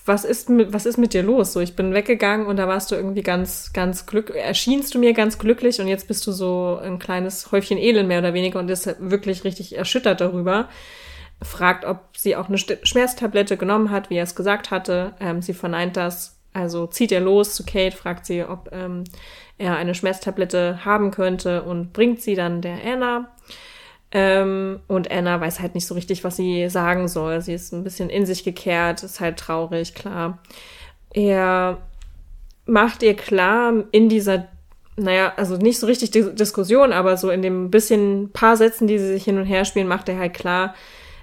was 0.06 0.26
ist 0.26 0.50
mit, 0.50 0.74
was 0.74 0.86
ist 0.86 0.98
mit 0.98 1.14
dir 1.14 1.24
los? 1.24 1.54
So, 1.54 1.62
ich 1.62 1.76
bin 1.76 1.94
weggegangen 1.94 2.48
und 2.48 2.58
da 2.58 2.68
warst 2.68 2.92
du 2.92 2.96
irgendwie 2.96 3.22
ganz, 3.24 3.72
ganz 3.74 4.06
glücklich, 4.06 4.44
erschienst 4.44 4.94
du 4.94 5.00
mir 5.00 5.14
ganz 5.14 5.40
glücklich 5.40 5.80
und 5.80 5.88
jetzt 5.88 6.08
bist 6.08 6.28
du 6.28 6.32
so 6.32 6.80
ein 6.82 7.00
kleines 7.00 7.52
Häufchen 7.52 7.78
Elend 7.78 8.08
mehr 8.10 8.20
oder 8.20 8.34
weniger 8.34 8.60
und 8.60 8.70
ist 8.70 8.96
wirklich 9.00 9.44
richtig 9.44 9.78
erschüttert 9.78 10.20
darüber. 10.20 10.68
Fragt, 11.42 11.86
ob 11.86 12.18
sie 12.18 12.36
auch 12.36 12.50
eine 12.50 12.58
Schmerztablette 12.58 13.58
genommen 13.58 13.92
hat, 13.92 14.10
wie 14.10 14.16
er 14.16 14.24
es 14.24 14.36
gesagt 14.36 14.72
hatte. 14.72 15.14
Ähm, 15.20 15.42
sie 15.42 15.54
verneint 15.54 15.98
das. 15.98 16.40
Also 16.54 16.86
zieht 16.86 17.12
er 17.12 17.20
los 17.20 17.56
zu 17.56 17.66
Kate, 17.66 17.96
fragt 17.96 18.26
sie, 18.26 18.44
ob 18.44 18.70
ähm, 18.72 19.06
er 19.58 19.76
eine 19.76 19.96
Schmerztablette 19.96 20.86
haben 20.86 21.12
könnte 21.12 21.64
und 21.64 21.92
bringt 21.94 22.22
sie 22.22 22.36
dann 22.36 22.62
der 22.62 22.78
Anna. 22.86 23.32
Ähm, 24.16 24.80
und 24.88 25.10
Anna 25.12 25.42
weiß 25.42 25.60
halt 25.60 25.74
nicht 25.74 25.88
so 25.88 25.96
richtig, 25.96 26.24
was 26.24 26.36
sie 26.36 26.70
sagen 26.70 27.08
soll. 27.08 27.42
Sie 27.42 27.54
ist 27.54 27.74
ein 27.74 27.84
bisschen 27.84 28.12
in 28.12 28.28
sich 28.28 28.44
gekehrt, 28.44 29.02
ist 29.02 29.20
halt 29.20 29.38
traurig, 29.38 29.96
klar. 29.96 30.38
Er 31.12 31.80
macht 32.66 33.02
ihr 33.02 33.16
klar 33.16 33.74
in 33.92 34.10
dieser, 34.10 34.48
naja, 34.96 35.34
also 35.36 35.58
nicht 35.58 35.80
so 35.80 35.88
richtig 35.88 36.12
Dis 36.12 36.36
Diskussion, 36.36 36.94
aber 36.94 37.18
so 37.18 37.32
in 37.32 37.42
dem 37.42 37.72
bisschen 37.72 38.30
paar 38.32 38.56
Sätzen, 38.56 38.86
die 38.86 39.00
sie 39.00 39.08
sich 39.08 39.24
hin 39.24 39.40
und 39.40 39.46
her 39.46 39.66
spielen, 39.66 39.88
macht 39.88 40.08
er 40.10 40.20
halt 40.20 40.36
klar, 40.36 40.76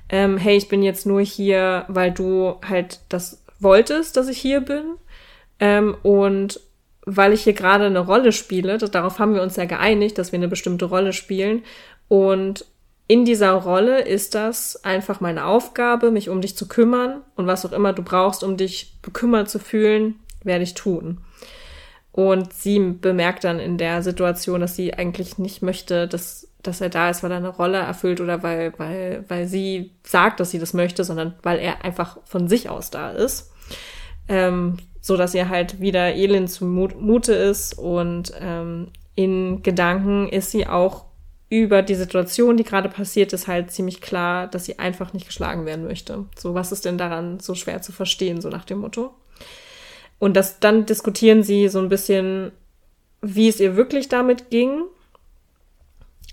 ähm, 0.09 0.37
hey, 0.37 0.57
ich 0.57 0.69
bin 0.69 0.83
jetzt 0.83 1.07
nur 1.07 1.21
hier, 1.21 1.85
weil 1.87 2.11
du 2.11 2.57
halt 2.69 2.99
das 3.09 3.45
wolltest, 3.61 4.17
dass 4.17 4.27
ich 4.27 4.39
hier 4.39 4.61
bin. 4.61 4.97
Ähm, 5.61 5.97
und 6.03 6.61
weil 7.07 7.33
ich 7.33 7.45
hier 7.45 7.53
gerade 7.53 7.87
eine 7.87 8.01
Rolle 8.01 8.33
spiele, 8.33 8.79
darauf 8.79 9.21
haben 9.21 9.35
wir 9.35 9.43
uns 9.43 9.55
ja 9.57 9.65
geeinigt, 9.65 10.19
dass 10.19 10.33
wir 10.33 10.39
eine 10.39 10.49
bestimmte 10.49 10.87
Rolle 10.87 11.13
spielen. 11.13 11.63
Und 12.09 12.65
in 13.11 13.25
dieser 13.25 13.55
Rolle 13.55 14.03
ist 14.03 14.37
das 14.37 14.85
einfach 14.85 15.21
meine 15.21 15.45
Aufgabe, 15.45 16.13
mich 16.13 16.29
um 16.29 16.41
dich 16.41 16.57
zu 16.57 16.69
kümmern. 16.69 17.23
Und 17.35 17.49
was 17.49 17.67
auch 17.67 17.73
immer 17.73 17.93
du 17.93 18.05
brauchst, 18.05 18.45
um 18.45 18.57
dich 18.57 18.99
bekümmert 19.03 19.51
zu 19.51 19.59
fühlen, 19.59 20.21
werde 20.45 20.63
ich 20.63 20.75
tun. 20.75 21.19
Und 22.13 22.53
sie 22.53 22.79
bemerkt 22.79 23.43
dann 23.43 23.59
in 23.59 23.79
der 23.79 24.05
Situation, 24.05 24.61
dass 24.61 24.77
sie 24.77 24.95
eigentlich 24.95 25.39
nicht 25.39 25.61
möchte, 25.61 26.07
dass, 26.07 26.47
dass 26.63 26.81
er 26.81 26.89
da 26.89 27.11
ist, 27.11 27.25
weil 27.25 27.33
er 27.33 27.39
eine 27.39 27.49
Rolle 27.49 27.79
erfüllt 27.79 28.21
oder 28.21 28.45
weil, 28.45 28.75
weil, 28.77 29.25
weil 29.27 29.49
sie 29.49 29.91
sagt, 30.05 30.39
dass 30.39 30.53
sie 30.53 30.61
das 30.61 30.73
möchte, 30.73 31.03
sondern 31.03 31.35
weil 31.43 31.59
er 31.59 31.85
einfach 31.85 32.19
von 32.27 32.47
sich 32.47 32.69
aus 32.69 32.91
da 32.91 33.11
ist. 33.11 33.51
Ähm, 34.29 34.77
so 35.01 35.17
dass 35.17 35.35
ihr 35.35 35.49
halt 35.49 35.81
wieder 35.81 36.15
elend 36.15 36.49
zumute 36.49 37.33
ist 37.33 37.77
und 37.77 38.33
ähm, 38.41 38.93
in 39.17 39.65
Gedanken 39.65 40.29
ist 40.29 40.53
sie 40.53 40.69
auch 40.69 41.10
über 41.51 41.83
die 41.83 41.97
Situation, 41.97 42.57
die 42.57 42.65
gerade 42.65 42.89
passiert 42.89 43.33
ist, 43.33 43.49
halt 43.49 43.73
ziemlich 43.73 44.01
klar, 44.01 44.47
dass 44.47 44.65
sie 44.65 44.79
einfach 44.79 45.13
nicht 45.13 45.27
geschlagen 45.27 45.67
werden 45.67 45.85
möchte. 45.85 46.25
So, 46.39 46.55
was 46.55 46.71
ist 46.71 46.85
denn 46.85 46.97
daran 46.97 47.41
so 47.41 47.55
schwer 47.55 47.83
zu 47.83 47.93
verstehen, 47.93 48.41
so 48.41 48.49
nach 48.49 48.65
dem 48.65 48.79
Motto? 48.79 49.13
Und 50.21 50.37
das, 50.37 50.61
dann 50.61 50.87
diskutieren 50.87 51.43
sie 51.43 51.69
so 51.69 51.81
ein 51.81 51.89
bisschen, 51.89 52.53
wie 53.21 53.49
es 53.49 53.59
ihr 53.59 53.75
wirklich 53.75 54.09
damit 54.09 54.51
ging. 54.51 54.85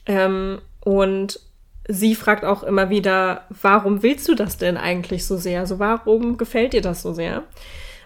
Ähm, 0.06 0.62
und 0.82 1.40
sie 1.88 2.14
fragt 2.14 2.46
auch 2.46 2.62
immer 2.62 2.92
wieder, 2.92 3.46
warum 3.62 4.04
willst 4.04 4.28
du 4.28 4.36
das 4.36 4.58
denn 4.58 4.78
eigentlich 4.78 5.26
so 5.26 5.36
sehr? 5.36 5.62
Also 5.62 5.80
warum 5.80 6.38
gefällt 6.38 6.74
dir 6.74 6.82
das 6.82 7.02
so 7.02 7.14
sehr? 7.14 7.44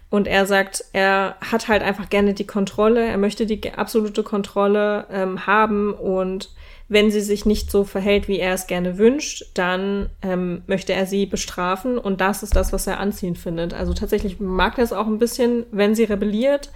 Und 0.10 0.27
er 0.27 0.46
sagt, 0.46 0.86
er 0.94 1.36
hat 1.41 1.68
halt 1.68 1.84
einfach 1.84 2.10
gerne 2.10 2.34
die 2.34 2.48
Kontrolle, 2.48 3.06
er 3.06 3.18
möchte 3.18 3.46
die 3.46 3.74
absolute 3.74 4.24
Kontrolle 4.24 5.08
ähm, 5.10 5.46
haben 5.46 5.94
und 5.94 6.50
wenn 6.91 7.10
sie 7.10 7.21
sich 7.21 7.45
nicht 7.45 7.71
so 7.71 7.86
verhält, 7.86 8.27
wie 8.27 8.38
er 8.38 8.53
es 8.53 8.67
gerne 8.67 8.98
wünscht, 8.98 9.45
dann 9.53 10.10
ähm, 10.21 10.62
möchte 10.67 10.91
er 10.91 11.05
sie 11.05 11.25
bestrafen 11.25 11.98
und 11.98 12.19
das 12.19 12.43
ist 12.43 12.53
das, 12.53 12.74
was 12.74 12.86
er 12.86 13.00
anziehend 13.00 13.38
findet. 13.38 13.74
Also 13.74 13.93
tatsächlich 13.93 14.41
mag 14.41 14.77
er 14.77 14.83
es 14.83 14.91
auch 14.91 15.07
ein 15.07 15.17
bisschen, 15.17 15.65
wenn 15.71 15.95
sie 15.95 16.03
rebelliert. 16.03 16.69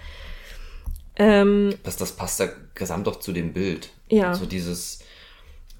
Ähm, 1.16 1.74
das, 1.82 1.98
das 1.98 2.12
passt 2.12 2.40
ja 2.40 2.48
gesamt 2.74 3.06
doch 3.06 3.20
zu 3.20 3.34
dem 3.34 3.52
Bild. 3.52 3.90
Ja. 4.08 4.32
So 4.32 4.46
dieses 4.46 5.00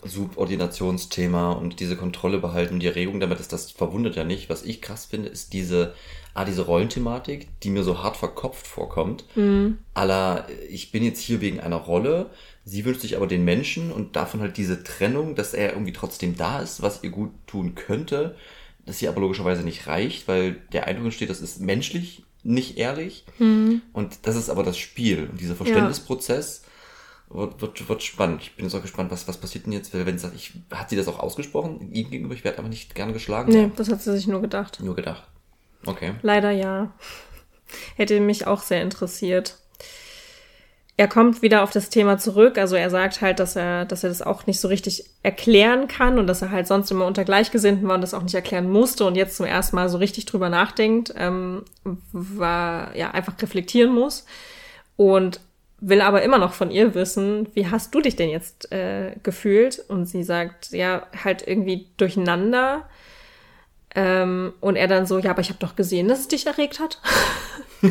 Subordinationsthema 0.03 1.53
und 1.53 1.81
diese 1.81 1.97
Kontrolle 1.97 2.38
behalten, 2.38 2.81
die 2.81 2.87
Erregung 2.87 3.21
damit 3.21 3.41
ist, 3.41 3.53
das 3.53 3.71
verwundert 3.71 4.17
ja 4.17 4.25
nicht. 4.25 4.49
Was 4.49 4.62
ich 4.62 4.83
krass 4.83 5.07
finde, 5.07 5.29
ist 5.29 5.53
diese 5.53 5.95
ah, 6.37 6.45
diese 6.45 6.62
Rollenthematik, 6.62 7.49
die 7.62 7.71
mir 7.71 7.83
so 7.83 8.03
hart 8.03 8.19
verkopft 8.19 8.67
vorkommt. 8.67 9.25
Mhm. 9.37 9.79
Aller, 9.95 10.47
ich 10.69 10.93
bin 10.93 11.03
jetzt 11.03 11.21
hier 11.21 11.41
wegen 11.41 11.61
einer 11.61 11.76
Rolle, 11.76 12.31
sie 12.62 12.85
wünscht 12.85 13.00
sich 13.00 13.17
aber 13.17 13.26
den 13.26 13.45
Menschen 13.45 13.91
und 13.91 14.17
davon 14.17 14.41
halt 14.41 14.59
diese 14.59 14.85
Trennung, 14.85 15.35
dass 15.35 15.55
er 15.55 15.73
irgendwie 15.73 15.95
trotzdem 15.95 16.37
da 16.37 16.61
ist, 16.61 16.83
was 16.83 17.03
ihr 17.03 17.11
gut 17.11 17.31
tun 17.47 17.75
könnte, 17.75 18.37
dass 18.85 18.99
sie 18.99 19.09
aber 19.09 19.23
logischerweise 19.23 19.62
nicht 19.62 19.87
reicht, 19.87 20.29
weil 20.29 20.57
der 20.75 20.87
Eindruck 20.87 21.07
entsteht, 21.07 21.31
das 21.31 21.41
ist 21.41 21.61
menschlich, 21.61 22.23
nicht 22.43 22.76
ehrlich. 22.76 23.25
Mhm. 23.38 23.81
Und 23.95 24.19
das 24.25 24.37
ist 24.37 24.50
aber 24.50 24.62
das 24.62 24.76
Spiel. 24.76 25.31
Und 25.31 25.41
dieser 25.41 25.57
Verständnisprozess 25.57 26.62
ja. 26.65 26.71
Wird, 27.28 27.61
wird, 27.61 27.88
wird 27.88 28.02
spannend. 28.02 28.42
Ich 28.42 28.56
bin 28.56 28.66
jetzt 28.66 28.75
auch 28.75 28.83
gespannt, 28.83 29.11
was, 29.11 29.26
was 29.28 29.38
passiert 29.38 29.66
denn 29.66 29.73
jetzt, 29.73 29.92
wenn 29.92 30.18
sie 30.18 30.25
sagt, 30.25 30.37
ich, 30.37 30.52
hat 30.73 30.90
sie 30.90 30.97
das 30.97 31.09
auch 31.09 31.18
ausgesprochen, 31.18 31.92
ihm 31.92 32.11
gegenüber, 32.11 32.35
ich 32.35 32.45
werde 32.45 32.59
aber 32.59 32.68
nicht 32.68 32.95
gern 32.95 33.12
geschlagen? 33.12 33.52
Nee, 33.52 33.71
das 33.76 33.90
hat 33.90 34.00
sie 34.00 34.12
sich 34.12 34.26
nur 34.26 34.40
gedacht. 34.40 34.80
Nur 34.80 34.95
gedacht. 34.95 35.25
Okay. 35.85 36.14
Leider 36.23 36.50
ja. 36.50 36.92
Hätte 37.97 38.21
mich 38.21 38.47
auch 38.47 38.62
sehr 38.62 38.83
interessiert. 38.83 39.59
Er 40.99 41.09
kommt 41.09 41.42
wieder 41.42 41.62
auf 41.62 41.73
das 41.73 41.90
Thema 41.90 42.16
zurück. 42.16 42.56
Also 42.56 42.75
er 42.75 42.88
sagt 42.88 43.21
halt, 43.21 43.38
dass 43.38 43.54
er, 43.54 43.85
dass 43.85 44.02
er 44.02 44.09
das 44.09 44.23
auch 44.23 44.47
nicht 44.47 44.61
so 44.61 44.68
richtig 44.68 45.04
erklären 45.23 45.88
kann 45.88 46.18
und 46.18 46.26
dass 46.26 46.40
er 46.40 46.50
halt 46.50 46.66
sonst 46.66 46.90
immer 46.90 47.04
unter 47.04 47.25
Gleichgesinnten 47.25 47.87
war 47.87 47.97
und 47.97 48.00
das 48.00 48.14
auch 48.14 48.23
nicht 48.23 48.35
erklären 48.35 48.71
musste 48.71 49.04
und 49.04 49.14
jetzt 49.14 49.37
zum 49.37 49.45
ersten 49.45 49.76
Mal 49.76 49.90
so 49.90 49.99
richtig 49.99 50.25
drüber 50.25 50.49
nachdenkt, 50.49 51.12
ähm, 51.18 51.64
war 52.12 52.97
ja 52.97 53.11
einfach 53.11 53.35
reflektieren 53.42 53.92
muss 53.92 54.25
und 54.97 55.40
will 55.88 56.00
aber 56.00 56.23
immer 56.23 56.38
noch 56.38 56.52
von 56.52 56.71
ihr 56.73 56.95
wissen, 56.95 57.49
wie 57.55 57.69
hast 57.69 57.95
du 57.95 58.00
dich 58.00 58.16
denn 58.16 58.28
jetzt 58.28 58.73
äh, 58.73 59.12
gefühlt? 59.23 59.85
Und 59.88 60.07
sie 60.07 60.25
sagt, 60.25 60.73
ja, 60.73 61.07
halt 61.23 61.47
irgendwie 61.47 61.87
durcheinander. 61.97 62.88
Ähm, 63.95 64.52
und 64.61 64.75
er 64.75 64.88
dann 64.88 65.07
so, 65.07 65.19
ja, 65.19 65.31
aber 65.31 65.43
ich 65.43 65.49
habe 65.49 65.61
doch 65.61 65.76
gesehen, 65.76 66.09
dass 66.09 66.19
es 66.21 66.28
dich 66.28 66.47
erregt 66.47 66.81
hat. 66.81 67.00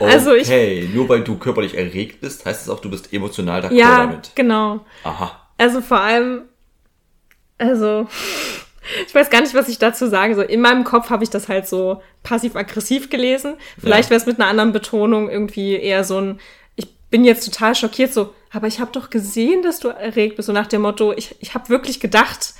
also 0.00 0.34
ich, 0.34 0.48
okay, 0.48 0.88
nur 0.92 1.06
weil 1.10 1.22
du 1.22 1.36
körperlich 1.36 1.76
erregt 1.76 2.22
bist, 2.22 2.46
heißt 2.46 2.62
es 2.62 2.70
auch, 2.70 2.80
du 2.80 2.90
bist 2.90 3.12
emotional 3.12 3.60
d'accord 3.60 3.74
ja, 3.74 3.98
damit. 3.98 4.32
genau. 4.34 4.80
Aha. 5.04 5.42
Also 5.58 5.82
vor 5.82 6.00
allem, 6.00 6.42
also 7.58 8.08
ich 9.06 9.14
weiß 9.14 9.30
gar 9.30 9.40
nicht, 9.40 9.54
was 9.54 9.68
ich 9.68 9.78
dazu 9.78 10.06
sage. 10.06 10.34
So 10.34 10.42
in 10.42 10.60
meinem 10.60 10.84
Kopf 10.84 11.10
habe 11.10 11.24
ich 11.24 11.30
das 11.30 11.48
halt 11.48 11.66
so 11.66 12.02
passiv-aggressiv 12.22 13.10
gelesen. 13.10 13.56
Vielleicht 13.78 14.04
ja. 14.04 14.10
wäre 14.10 14.20
es 14.20 14.26
mit 14.26 14.40
einer 14.40 14.48
anderen 14.48 14.72
Betonung 14.72 15.30
irgendwie 15.30 15.76
eher 15.76 16.04
so 16.04 16.20
ein, 16.20 16.40
ich 16.76 16.88
bin 17.10 17.24
jetzt 17.24 17.44
total 17.44 17.74
schockiert, 17.74 18.12
so, 18.12 18.34
aber 18.52 18.66
ich 18.66 18.80
habe 18.80 18.92
doch 18.92 19.10
gesehen, 19.10 19.62
dass 19.62 19.80
du 19.80 19.88
erregt 19.88 20.36
bist, 20.36 20.46
so 20.46 20.52
nach 20.52 20.66
dem 20.66 20.82
Motto, 20.82 21.12
ich, 21.12 21.36
ich 21.40 21.54
habe 21.54 21.68
wirklich 21.68 22.00
gedacht, 22.00 22.54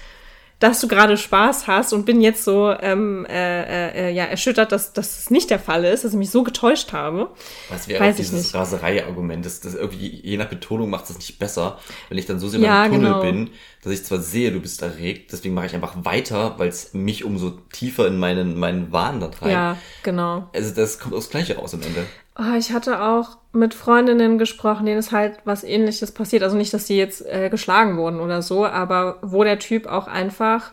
dass 0.58 0.80
du 0.80 0.88
gerade 0.88 1.18
Spaß 1.18 1.66
hast 1.66 1.92
und 1.92 2.06
bin 2.06 2.22
jetzt 2.22 2.42
so 2.42 2.70
ähm, 2.80 3.26
äh, 3.26 4.08
äh, 4.08 4.14
ja 4.14 4.24
erschüttert, 4.24 4.72
dass, 4.72 4.94
dass 4.94 5.18
es 5.18 5.30
nicht 5.30 5.50
der 5.50 5.58
Fall 5.58 5.84
ist, 5.84 6.04
dass 6.04 6.12
ich 6.12 6.18
mich 6.18 6.30
so 6.30 6.44
getäuscht 6.44 6.92
habe. 6.92 7.30
Was 7.68 7.88
wäre 7.88 8.02
Weiß 8.02 8.16
dieses 8.16 8.44
nicht. 8.44 8.54
Raserei-Argument? 8.54 9.44
Das, 9.44 9.60
das 9.60 9.74
irgendwie, 9.74 10.08
je 10.08 10.36
nach 10.38 10.48
Betonung 10.48 10.88
macht 10.88 11.10
es 11.10 11.16
nicht 11.16 11.38
besser, 11.38 11.78
wenn 12.08 12.16
ich 12.16 12.24
dann 12.24 12.38
so 12.38 12.48
sehr 12.48 12.60
Ja, 12.60 12.86
im 12.86 12.92
Tunnel 12.92 13.12
genau. 13.12 13.20
bin, 13.20 13.50
dass 13.82 13.92
ich 13.92 14.04
zwar 14.04 14.20
sehe, 14.20 14.50
du 14.50 14.60
bist 14.60 14.80
erregt, 14.80 15.32
deswegen 15.32 15.54
mache 15.54 15.66
ich 15.66 15.74
einfach 15.74 15.94
weiter, 16.04 16.58
weil 16.58 16.68
es 16.68 16.94
mich 16.94 17.24
umso 17.24 17.50
tiefer 17.50 18.06
in 18.06 18.18
meinen, 18.18 18.58
meinen 18.58 18.92
Wahn 18.92 19.20
da 19.20 19.28
treibt. 19.28 19.52
Ja, 19.52 19.76
genau. 20.02 20.48
Also 20.54 20.74
das 20.74 20.98
kommt 20.98 21.14
aufs 21.14 21.28
Gleiche 21.28 21.56
raus 21.56 21.74
am 21.74 21.82
Ende. 21.82 22.06
Oh, 22.38 22.56
ich 22.58 22.72
hatte 22.72 23.02
auch 23.02 23.38
mit 23.56 23.74
Freundinnen 23.74 24.38
gesprochen, 24.38 24.86
denen 24.86 24.98
ist 24.98 25.12
halt 25.12 25.38
was 25.44 25.64
ähnliches 25.64 26.12
passiert. 26.12 26.42
Also 26.42 26.56
nicht, 26.56 26.72
dass 26.72 26.86
die 26.86 26.96
jetzt 26.96 27.24
äh, 27.26 27.48
geschlagen 27.50 27.96
wurden 27.96 28.20
oder 28.20 28.42
so, 28.42 28.66
aber 28.66 29.18
wo 29.22 29.44
der 29.44 29.58
Typ 29.58 29.86
auch 29.86 30.06
einfach 30.06 30.72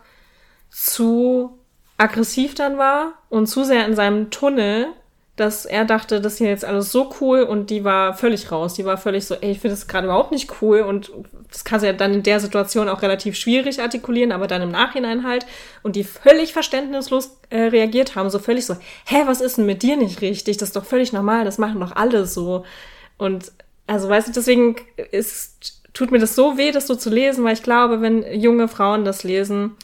zu 0.70 1.58
aggressiv 1.98 2.56
dann 2.56 2.78
war 2.78 3.13
und 3.30 3.48
zu 3.48 3.63
sehr 3.63 3.86
in 3.86 3.96
seinem 3.96 4.30
Tunnel, 4.30 4.88
dass 5.36 5.66
er 5.66 5.84
dachte, 5.84 6.22
das 6.22 6.34
ist 6.34 6.38
hier 6.38 6.50
jetzt 6.50 6.66
alles 6.66 6.92
so 6.92 7.12
cool 7.20 7.42
und 7.42 7.72
die 7.72 7.84
war 7.84 8.13
völlig 8.13 8.52
raus. 8.52 8.75
Die 8.75 8.86
war 8.86 8.98
völlig 8.98 9.25
so, 9.25 9.34
ey, 9.34 9.52
ich 9.52 9.60
finde 9.60 9.75
das 9.75 9.88
gerade 9.88 10.06
überhaupt 10.06 10.32
nicht 10.32 10.62
cool 10.62 10.82
und 10.82 11.12
das 11.52 11.63
kannst 11.63 11.84
du 11.84 11.88
ja 11.88 11.94
dann 11.94 12.13
in 12.13 12.24
der 12.24 12.40
Situation 12.40 12.88
auch 12.88 13.02
relativ 13.02 13.36
schwierig 13.36 13.82
artikulieren, 13.82 14.32
aber 14.32 14.46
dann 14.46 14.62
im 14.62 14.70
Nachhinein 14.70 15.25
halt 15.28 15.48
und 15.82 15.96
die 15.96 16.04
völlig 16.04 16.54
verständnislos 16.54 17.38
äh, 17.50 17.63
reagiert 17.63 18.16
haben, 18.16 18.30
so 18.30 18.38
völlig 18.38 18.66
so, 18.68 18.75
hä, 19.06 19.24
was 19.25 19.42
ist 19.42 19.58
denn 19.58 19.66
mit 19.66 19.82
dir 19.82 19.98
nicht 19.98 20.22
richtig? 20.22 20.58
Das 20.58 20.70
ist 20.70 20.75
doch 20.75 20.86
völlig 20.86 21.13
normal, 21.13 21.46
das 21.46 21.58
machen 21.58 21.80
doch 21.80 21.96
alle 21.96 22.28
so. 22.28 22.63
Und 23.18 23.52
also 23.88 24.10
weißt 24.10 24.28
du, 24.28 24.32
deswegen 24.34 24.75
ist, 25.12 25.82
tut 25.94 26.12
mir 26.12 26.20
das 26.20 26.36
so 26.36 26.58
weh, 26.60 26.72
das 26.72 26.86
so 26.86 26.96
zu 26.96 27.10
lesen, 27.10 27.44
weil 27.44 27.54
ich 27.54 27.63
glaube, 27.63 28.02
wenn 28.02 28.24
junge 28.40 28.68
Frauen 28.68 29.04
das 29.04 29.24
lesen, 29.24 29.75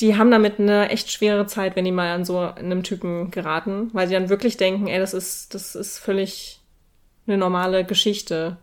die 0.00 0.16
haben 0.16 0.30
damit 0.30 0.58
eine 0.58 0.90
echt 0.90 1.10
schwere 1.10 1.46
Zeit, 1.46 1.76
wenn 1.76 1.84
die 1.84 1.92
mal 1.92 2.12
an 2.14 2.24
so 2.24 2.38
einem 2.38 2.82
Typen 2.82 3.30
geraten, 3.30 3.90
weil 3.92 4.06
sie 4.08 4.14
dann 4.14 4.28
wirklich 4.28 4.56
denken, 4.56 4.86
ey, 4.86 4.98
das 4.98 5.14
ist, 5.14 5.54
das 5.54 5.74
ist 5.74 5.98
völlig 5.98 6.60
eine 7.26 7.36
normale 7.38 7.84
Geschichte. 7.84 8.56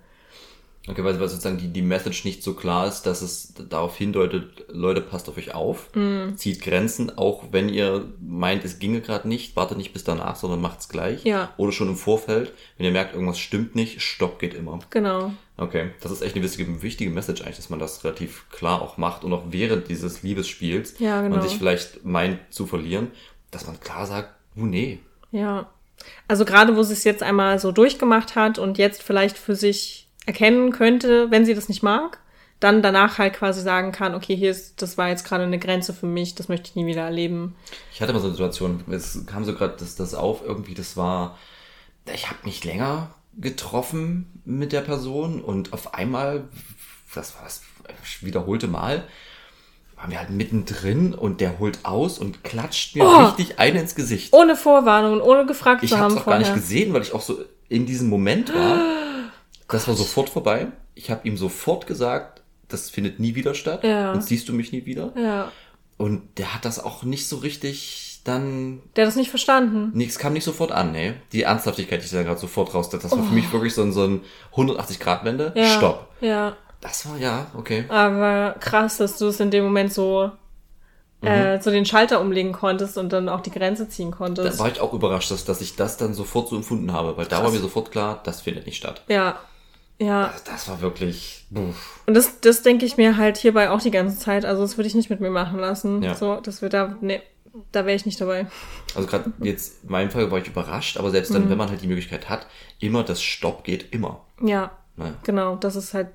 Okay, 0.88 1.04
weil, 1.04 1.20
weil 1.20 1.28
sozusagen 1.28 1.58
die, 1.58 1.70
die 1.70 1.82
Message 1.82 2.26
nicht 2.26 2.44
so 2.44 2.54
klar 2.54 2.88
ist, 2.88 3.04
dass 3.04 3.24
es 3.24 3.56
darauf 3.70 3.98
hindeutet, 3.98 4.66
Leute, 4.70 5.02
passt 5.02 5.28
auf 5.28 5.38
euch 5.38 5.54
auf, 5.56 5.90
Mhm. 5.96 6.38
zieht 6.38 6.62
Grenzen, 6.62 7.18
auch 7.18 7.46
wenn 7.52 7.70
ihr 7.70 8.06
meint, 8.22 8.64
es 8.64 8.78
ginge 8.78 9.02
gerade 9.02 9.28
nicht, 9.28 9.56
wartet 9.56 9.80
nicht 9.80 9.94
bis 9.94 10.04
danach, 10.04 10.36
sondern 10.36 10.62
macht's 10.62 10.88
gleich. 10.88 11.24
Ja. 11.24 11.52
Oder 11.58 11.72
schon 11.72 11.90
im 11.90 11.96
Vorfeld, 11.96 12.54
wenn 12.78 12.86
ihr 12.86 12.92
merkt, 12.92 13.14
irgendwas 13.16 13.40
stimmt 13.40 13.74
nicht, 13.76 14.02
Stopp 14.02 14.38
geht 14.38 14.54
immer. 14.54 14.80
Genau. 14.92 15.34
Okay, 15.58 15.92
das 16.02 16.12
ist 16.12 16.22
echt 16.22 16.36
eine 16.36 16.44
wichtige, 16.44 16.82
wichtige 16.82 17.12
Message 17.12 17.42
eigentlich, 17.42 17.56
dass 17.56 17.70
man 17.70 17.80
das 17.80 18.04
relativ 18.04 18.50
klar 18.50 18.82
auch 18.82 18.98
macht 18.98 19.24
und 19.24 19.32
auch 19.32 19.44
während 19.50 19.88
dieses 19.88 20.22
Liebesspiels 20.22 21.00
Ja, 21.00 21.22
genau. 21.22 21.36
und 21.36 21.44
sich 21.44 21.58
vielleicht 21.58 22.04
meint 22.04 22.40
zu 22.50 22.66
verlieren, 22.68 23.12
dass 23.52 23.66
man 23.66 23.80
klar 23.80 24.06
sagt, 24.06 24.30
oh 24.58 24.66
nee. 24.66 25.00
Ja. 25.32 25.70
Also 26.28 26.44
gerade 26.44 26.76
wo 26.76 26.84
sie 26.84 26.94
es 26.94 27.06
jetzt 27.06 27.24
einmal 27.24 27.58
so 27.60 27.72
durchgemacht 27.72 28.36
hat 28.36 28.60
und 28.60 28.78
jetzt 28.78 29.02
vielleicht 29.02 29.38
für 29.38 29.56
sich 29.56 30.08
erkennen 30.26 30.72
könnte, 30.72 31.32
wenn 31.32 31.46
sie 31.46 31.54
das 31.54 31.70
nicht 31.70 31.84
mag, 31.84 32.20
dann 32.60 32.82
danach 32.82 33.18
halt 33.18 33.34
quasi 33.34 33.62
sagen 33.62 33.92
kann, 33.92 34.16
okay, 34.16 34.36
hier 34.36 34.52
ist, 34.52 34.82
das 34.82 34.98
war 34.98 35.10
jetzt 35.10 35.26
gerade 35.26 35.44
eine 35.44 35.60
Grenze 35.60 35.94
für 35.94 36.06
mich, 36.06 36.36
das 36.36 36.50
möchte 36.50 36.70
ich 36.70 36.76
nie 36.76 36.86
wieder 36.86 37.04
erleben. 37.04 37.56
Ich 37.94 38.02
hatte 38.02 38.12
mal 38.12 38.20
so 38.20 38.28
eine 38.28 38.36
Situation, 38.36 38.84
es 38.90 39.26
kam 39.26 39.46
so 39.46 39.54
gerade 39.54 39.76
das, 39.78 39.96
das 39.96 40.14
auf, 40.16 40.42
irgendwie, 40.44 40.74
das 40.74 40.98
war, 40.98 41.38
ich 42.14 42.28
habe 42.30 42.40
mich 42.44 42.64
länger 42.64 43.14
getroffen 43.40 44.42
mit 44.46 44.72
der 44.72 44.82
Person 44.82 45.42
und 45.42 45.74
auf 45.74 45.94
einmal, 45.94 46.46
das 47.14 47.36
war 47.36 47.44
das 47.44 47.62
wiederholte 48.22 48.68
Mal, 48.68 49.04
waren 49.96 50.12
wir 50.12 50.20
halt 50.20 50.30
mittendrin 50.30 51.14
und 51.14 51.42
der 51.42 51.60
holt 51.60 51.80
aus 51.84 52.20
und 52.20 52.44
klatscht 52.44 52.96
mir 52.96 53.06
Oh. 53.06 53.26
richtig 53.26 53.60
eine 53.60 53.80
ins 53.80 53.96
Gesicht. 53.96 54.34
Ohne 54.34 54.56
Vorwarnung 54.56 55.14
und 55.14 55.22
ohne 55.22 55.46
gefragt 55.46 55.84
Ich 55.84 55.92
zu 55.92 55.96
habe 55.98 56.06
haben 56.06 56.14
es 56.18 56.22
auch 56.22 56.26
gar 56.26 56.40
nicht 56.40 56.54
gesehen, 56.54 56.94
weil 56.94 57.02
ich 57.02 57.14
auch 57.14 57.22
so 57.22 57.40
in 57.70 57.86
diesem 57.86 58.10
Moment 58.10 58.54
war. 58.54 58.80
Das 59.68 59.88
war 59.88 59.96
sofort 59.96 60.30
vorbei. 60.30 60.68
Ich 60.94 61.10
habe 61.10 61.28
ihm 61.28 61.38
sofort 61.38 61.88
gesagt, 61.88 62.44
das 62.68 62.92
findet 62.92 63.20
nie 63.20 63.34
wieder 63.34 63.56
statt. 63.56 63.84
Ja. 63.84 64.12
Und 64.12 64.24
siehst 64.24 64.48
du 64.48 64.54
mich 64.54 64.72
nie 64.72 64.86
wieder. 64.86 65.12
Ja. 65.18 65.52
Und 65.98 66.38
der 66.38 66.54
hat 66.54 66.66
das 66.66 66.78
auch 66.78 67.02
nicht 67.02 67.28
so 67.28 67.38
richtig 67.38 68.05
dann. 68.26 68.82
Der 68.98 69.06
hat 69.06 69.10
das 69.10 69.16
nicht 69.16 69.30
verstanden. 69.30 69.92
Nichts 69.94 70.20
kam 70.20 70.34
nicht 70.34 70.44
sofort 70.44 70.72
an, 70.74 70.92
ne? 70.92 71.16
Die 71.32 71.44
Ernsthaftigkeit, 71.44 72.02
die 72.02 72.06
ich 72.06 72.12
da 72.12 72.24
gerade 72.24 72.40
sofort 72.40 72.74
raus. 72.74 72.90
Das 72.90 73.10
war 73.10 73.24
für 73.24 73.34
mich 73.34 73.52
wirklich 73.54 73.74
so 73.74 73.82
ein, 73.84 73.94
so 73.94 74.04
ein 74.04 74.22
180-Grad-Wende. 74.54 75.54
Oh. 75.56 75.60
Ja. 75.60 75.66
Stopp. 75.70 76.08
Ja. 76.22 76.58
Das 76.82 77.10
war 77.10 77.18
ja, 77.18 77.48
okay. 77.58 77.86
Aber 77.88 78.56
krass, 78.60 78.98
dass 78.98 79.18
du 79.18 79.28
es 79.28 79.40
in 79.40 79.50
dem 79.52 79.64
Moment 79.64 79.94
so, 79.94 80.32
Mhm. 81.22 81.28
äh, 81.30 81.62
so 81.62 81.72
den 81.72 81.86
Schalter 81.86 82.20
umlegen 82.20 82.52
konntest 82.52 82.98
und 82.98 83.12
dann 83.14 83.30
auch 83.30 83.40
die 83.42 83.50
Grenze 83.50 83.88
ziehen 83.90 84.12
Da 84.12 84.18
konntest. 84.18 84.60
war 84.60 84.68
ich 84.68 84.82
auch 84.82 84.94
überrascht, 84.94 85.32
dass, 85.32 85.46
dass 85.46 85.62
ich 85.62 85.76
das 85.78 85.96
dann 85.98 86.14
sofort 86.14 86.50
so 86.50 86.56
empfunden 86.58 86.92
habe, 86.92 87.16
weil 87.18 87.26
da 87.26 87.42
war 87.42 87.50
mir 87.52 87.60
sofort 87.60 87.90
klar, 87.90 88.20
das 88.26 88.42
findet 88.42 88.66
nicht 88.66 88.78
statt. 88.78 89.02
Ja. 89.08 89.40
Ja. 89.98 90.28
Das, 90.34 90.44
das 90.44 90.68
war 90.68 90.82
wirklich. 90.82 91.46
Uff. 91.56 92.02
Und 92.06 92.16
das, 92.16 92.42
das 92.42 92.64
denke 92.64 92.86
ich 92.86 92.98
mir 92.98 93.16
halt 93.16 93.38
hierbei 93.38 93.70
auch 93.72 93.80
die 93.82 93.92
ganze 93.92 94.20
Zeit. 94.20 94.44
Also 94.44 94.62
das 94.62 94.78
würde 94.78 94.90
ich 94.90 94.94
nicht 94.96 95.10
mit 95.10 95.22
mir 95.22 95.30
machen 95.32 95.58
lassen. 95.58 96.04
Ja. 96.04 96.16
So, 96.16 96.36
das 96.42 96.62
wird 96.62 96.74
da, 96.74 96.98
nee, 97.00 97.22
da 97.72 97.86
wäre 97.86 97.96
ich 97.96 98.06
nicht 98.06 98.20
dabei. 98.20 98.48
Also 98.96 99.08
gerade 99.08 99.32
jetzt 99.40 99.84
in 99.84 99.92
meinem 99.92 100.10
Fall 100.12 100.30
war 100.32 100.40
ich 100.40 100.48
überrascht, 100.48 100.98
aber 100.98 101.12
selbst 101.12 101.30
Mhm. 101.32 101.34
dann, 101.36 101.50
wenn 101.50 101.58
man 101.58 101.70
halt 101.70 101.82
die 101.82 101.88
Möglichkeit 101.88 102.30
hat, 102.30 102.48
immer 102.80 103.04
das 103.04 103.22
Stopp 103.22 103.64
geht 103.64 103.94
immer. 103.94 104.22
Ja, 104.42 104.72
Ne? 104.98 105.14
genau. 105.24 105.56
Das 105.58 105.76
ist 105.76 105.94
halt 105.94 106.08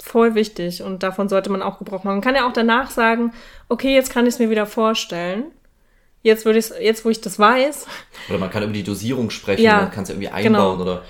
voll 0.00 0.34
wichtig 0.36 0.82
und 0.82 1.02
davon 1.02 1.28
sollte 1.28 1.50
man 1.50 1.60
auch 1.62 1.78
Gebrauch 1.78 2.04
machen. 2.04 2.16
Man 2.16 2.20
kann 2.20 2.36
ja 2.36 2.46
auch 2.48 2.52
danach 2.52 2.90
sagen, 2.90 3.32
okay, 3.68 3.94
jetzt 3.94 4.12
kann 4.12 4.26
ich 4.26 4.34
es 4.34 4.38
mir 4.38 4.48
wieder 4.50 4.66
vorstellen. 4.66 5.46
Jetzt 6.22 6.44
würde 6.44 6.58
ich 6.58 6.68
jetzt, 6.80 7.04
wo 7.04 7.10
ich 7.10 7.20
das 7.20 7.38
weiß, 7.38 7.86
Oder 8.28 8.38
man 8.38 8.50
kann 8.50 8.62
über 8.62 8.72
die 8.72 8.82
Dosierung 8.84 9.30
sprechen, 9.30 9.62
Ja, 9.62 9.78
man 9.82 9.90
kann 9.90 10.02
es 10.04 10.10
irgendwie 10.10 10.28
einbauen 10.28 10.78
genau. 10.78 10.82
oder. 10.82 11.02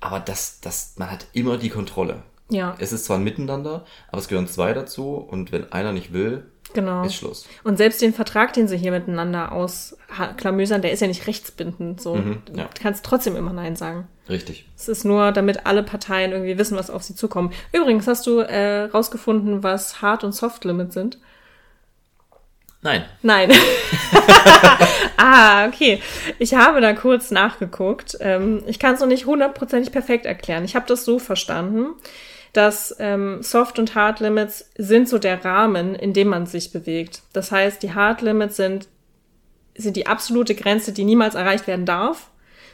Aber 0.00 0.20
das, 0.20 0.60
das, 0.60 0.94
man 0.98 1.10
hat 1.10 1.26
immer 1.32 1.56
die 1.58 1.68
Kontrolle. 1.70 2.22
ja, 2.50 2.74
Es 2.78 2.92
ist 2.92 3.04
zwar 3.06 3.18
ein 3.18 3.24
Miteinander, 3.24 3.84
aber 4.10 4.18
es 4.20 4.28
gehören 4.28 4.46
zwei 4.46 4.72
dazu 4.74 5.14
und 5.16 5.52
wenn 5.52 5.72
einer 5.72 5.92
nicht 5.92 6.12
will, 6.12 6.50
genau. 6.74 7.04
ist 7.04 7.14
Schluss. 7.14 7.46
Und 7.64 7.76
selbst 7.76 8.00
den 8.02 8.12
Vertrag, 8.14 8.52
den 8.52 8.68
sie 8.68 8.76
hier 8.76 8.92
miteinander 8.92 9.52
ausklamüsern, 9.52 10.82
der 10.82 10.92
ist 10.92 11.00
ja 11.00 11.06
nicht 11.06 11.26
rechtsbindend. 11.26 12.00
So, 12.00 12.14
Mhm, 12.16 12.42
ja. 12.54 12.64
du 12.64 12.82
kannst 12.82 13.04
trotzdem 13.04 13.36
immer 13.36 13.52
Nein 13.52 13.76
sagen. 13.76 14.08
Richtig. 14.28 14.66
Es 14.76 14.88
ist 14.88 15.04
nur, 15.04 15.32
damit 15.32 15.66
alle 15.66 15.82
Parteien 15.82 16.32
irgendwie 16.32 16.56
wissen, 16.58 16.76
was 16.78 16.90
auf 16.90 17.02
sie 17.02 17.14
zukommt. 17.14 17.54
Übrigens, 17.72 18.06
hast 18.06 18.26
du 18.26 18.38
äh, 18.40 18.84
rausgefunden, 18.84 19.62
was 19.62 20.00
Hard- 20.00 20.24
und 20.24 20.32
Soft-Limit 20.32 20.92
sind? 20.92 21.18
Nein. 22.82 23.04
Nein. 23.22 23.52
ah, 25.16 25.66
okay. 25.68 26.00
Ich 26.38 26.54
habe 26.54 26.80
da 26.80 26.92
kurz 26.94 27.30
nachgeguckt. 27.30 28.16
Ähm, 28.20 28.62
ich 28.66 28.78
kann 28.78 28.94
es 28.94 29.00
noch 29.00 29.06
nicht 29.06 29.26
hundertprozentig 29.26 29.92
perfekt 29.92 30.26
erklären. 30.26 30.64
Ich 30.64 30.74
habe 30.74 30.86
das 30.88 31.04
so 31.04 31.18
verstanden, 31.20 31.94
dass 32.52 32.94
ähm, 32.98 33.42
Soft- 33.42 33.78
und 33.78 33.94
Hard 33.94 34.20
Limits 34.20 34.70
sind 34.76 35.08
so 35.08 35.18
der 35.18 35.44
Rahmen, 35.44 35.94
in 35.94 36.12
dem 36.12 36.28
man 36.28 36.46
sich 36.46 36.70
bewegt. 36.70 37.22
Das 37.32 37.50
heißt, 37.50 37.82
die 37.82 37.94
Hard 37.94 38.20
Limits 38.20 38.56
sind, 38.56 38.88
sind 39.74 39.96
die 39.96 40.06
absolute 40.06 40.54
Grenze, 40.54 40.92
die 40.92 41.04
niemals 41.04 41.34
erreicht 41.34 41.66
werden 41.66 41.86
darf. 41.86 42.28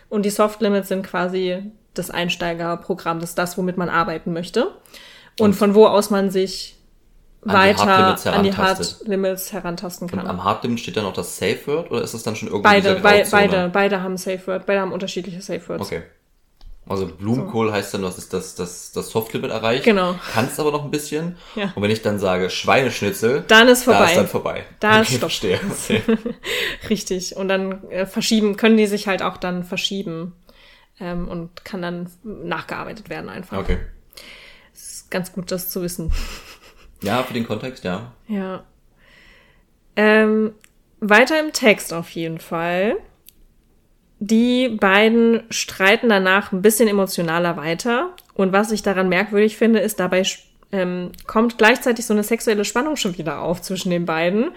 Und 0.09 0.25
die 0.25 0.31
Soft 0.31 0.61
Limits 0.61 0.89
sind 0.89 1.05
quasi 1.05 1.63
das 1.95 2.11
Einsteigerprogramm, 2.11 3.21
das 3.21 3.31
ist 3.31 3.39
das, 3.39 3.57
womit 3.57 3.77
man 3.77 3.89
arbeiten 3.89 4.33
möchte. 4.33 4.73
Und, 5.39 5.55
von 5.55 5.75
wo 5.75 5.87
aus 5.87 6.11
man 6.11 6.31
sich 6.31 6.77
An 7.43 7.51
die 7.51 7.55
weiter 7.55 7.87
Hard 7.87 8.01
Limits 8.01 8.27
an 8.27 8.43
die. 8.43 8.57
Hard 8.57 9.07
Limits 9.07 9.53
herantasten 9.53 10.09
kann. 10.09 10.21
Und 10.21 10.27
am 10.27 10.43
Hardlimit 10.43 10.81
steht 10.81 10.97
dann 10.97 11.05
auch 11.05 11.13
das 11.13 11.37
Safe 11.37 11.59
Word 11.67 11.93
oder 11.93 12.03
ist 12.03 12.15
das 12.15 12.25
dann 12.25 12.35
schon 12.35 12.49
irgendwo 12.49 12.69
Beide, 12.69 12.97
bei, 12.97 13.25
beide, 13.31 13.71
beide 13.73 14.03
haben 14.03 14.17
Safe 14.17 14.45
Word, 14.49 14.67
beide 14.67 14.81
haben 14.81 14.93
unterschiedliche 14.93 15.41
Safe 15.41 15.69
Words. 15.69 15.87
Okay. 15.87 16.03
Also 16.89 17.07
Blumenkohl 17.07 17.73
heißt 17.73 17.95
dann, 17.95 18.03
du 18.03 18.07
hast 18.09 18.33
das, 18.33 18.55
das, 18.55 18.93
das 18.93 19.11
Softlimit 19.11 19.51
erreicht. 19.51 19.85
Genau. 19.85 20.15
Kannst 20.33 20.59
aber 20.59 20.71
noch 20.73 20.85
ein 20.85 20.91
bisschen. 20.91 21.37
Ja. 21.55 21.73
Und 21.75 21.83
wenn 21.83 21.91
ich 21.91 22.03
dann 22.03 22.19
sage 22.19 22.51
Schweineschnitzel, 22.51 23.45
Dann 23.49 23.69
ist 23.69 23.87
da 23.87 23.93
vorbei. 23.93 24.11
ist 24.11 24.17
dann 24.17 24.29
vorbei. 24.29 24.65
Da 24.81 25.01
ist 25.01 25.09
okay, 25.09 25.17
Stopp. 25.17 25.31
verstehe. 25.31 25.61
Okay. 25.71 26.03
Richtig. 26.89 27.37
Und 27.37 27.49
dann 27.49 27.89
äh, 27.91 28.07
verschieben, 28.07 28.57
können 28.57 28.77
die 28.77 28.87
sich 28.87 29.07
halt 29.07 29.23
auch 29.23 29.37
dann 29.37 29.65
verschieben. 29.65 30.33
Ähm, 31.01 31.29
und 31.29 31.65
kann 31.65 31.81
dann 31.83 32.11
nachgearbeitet 32.25 33.09
werden 33.09 33.29
einfach. 33.31 33.59
okay. 33.59 33.79
Ist 34.75 35.11
ganz 35.11 35.33
gut, 35.33 35.51
das 35.53 35.69
zu 35.71 35.83
wissen. 35.83 36.13
Ja, 37.01 37.23
für 37.23 37.33
den 37.33 37.47
Kontext, 37.47 37.85
ja. 37.85 38.11
Ja. 38.27 38.65
Ähm, 39.95 40.53
weiter 40.99 41.39
im 41.39 41.53
Text 41.53 41.93
auf 41.95 42.11
jeden 42.11 42.41
Fall. 42.41 42.97
Die 44.21 44.69
beiden 44.69 45.43
streiten 45.51 46.09
danach 46.09 46.53
ein 46.53 46.63
bisschen 46.63 46.89
emotionaler 46.89 47.57
weiter. 47.57 48.11
Und 48.35 48.53
was 48.53 48.73
ich 48.73 48.83
daran 48.83 49.09
merkwürdig 49.09 49.57
finde, 49.57 49.79
ist, 49.79 50.01
dabei 50.01 50.25
ähm, 50.71 51.13
kommt 51.27 51.57
gleichzeitig 51.57 52.05
so 52.05 52.15
eine 52.15 52.25
sexuelle 52.25 52.65
Spannung 52.65 52.97
schon 52.97 53.17
wieder 53.17 53.41
auf 53.41 53.63
zwischen 53.63 53.91
den 53.91 54.07
beiden. 54.07 54.51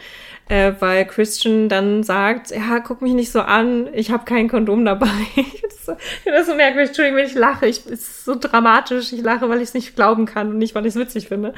Äh, 0.50 0.74
weil 0.80 1.06
Christian 1.06 1.70
dann 1.70 2.04
sagt, 2.04 2.52
ja, 2.52 2.80
guck 2.80 3.02
mich 3.02 3.14
nicht 3.14 3.32
so 3.32 3.42
an, 3.42 3.88
ich 3.94 4.12
habe 4.12 4.26
kein 4.26 4.50
Kondom 4.50 4.84
dabei. 4.84 5.08
das, 5.86 5.98
das 6.26 6.48
so 6.48 6.56
merkwürdig, 6.56 6.90
Entschuldigung, 6.90 7.20
wenn 7.20 7.28
ich 7.28 7.36
lache. 7.36 7.68
Ich, 7.68 7.86
es 7.86 8.02
ist 8.02 8.26
so 8.26 8.36
dramatisch. 8.36 9.14
Ich 9.14 9.22
lache, 9.22 9.48
weil 9.48 9.58
ich 9.58 9.70
es 9.70 9.74
nicht 9.74 9.96
glauben 9.96 10.26
kann 10.26 10.50
und 10.50 10.58
nicht, 10.58 10.76
weil 10.76 10.86
ich 10.86 10.96
es 10.96 11.00
witzig 11.00 11.28
finde. 11.28 11.54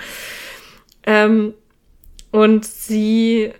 Ähm, 1.05 1.53
Und 2.33 2.65
sie 2.65 3.53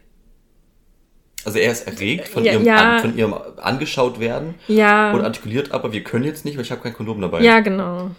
Also 1.46 1.60
er 1.60 1.72
ist 1.72 1.88
erregt 1.88 2.28
von, 2.30 2.44
Ja, 2.44 2.54
ihrem, 2.54 2.66
ja. 2.66 2.76
An, 2.96 3.02
von 3.02 3.18
ihrem 3.18 3.34
angeschaut 3.58 4.20
werden 4.20 4.56
Ja. 4.68 5.12
und 5.14 5.22
artikuliert, 5.22 5.72
aber 5.72 5.92
wir 5.92 6.04
können 6.04 6.24
jetzt 6.26 6.46
nicht, 6.46 6.56
weil 6.58 6.64
ich 6.64 6.72
habe 6.72 6.82
kein 6.82 6.94
Kondom 6.94 7.20
dabei. 7.22 7.42
Ja, 7.42 7.60
genau. 7.60 8.12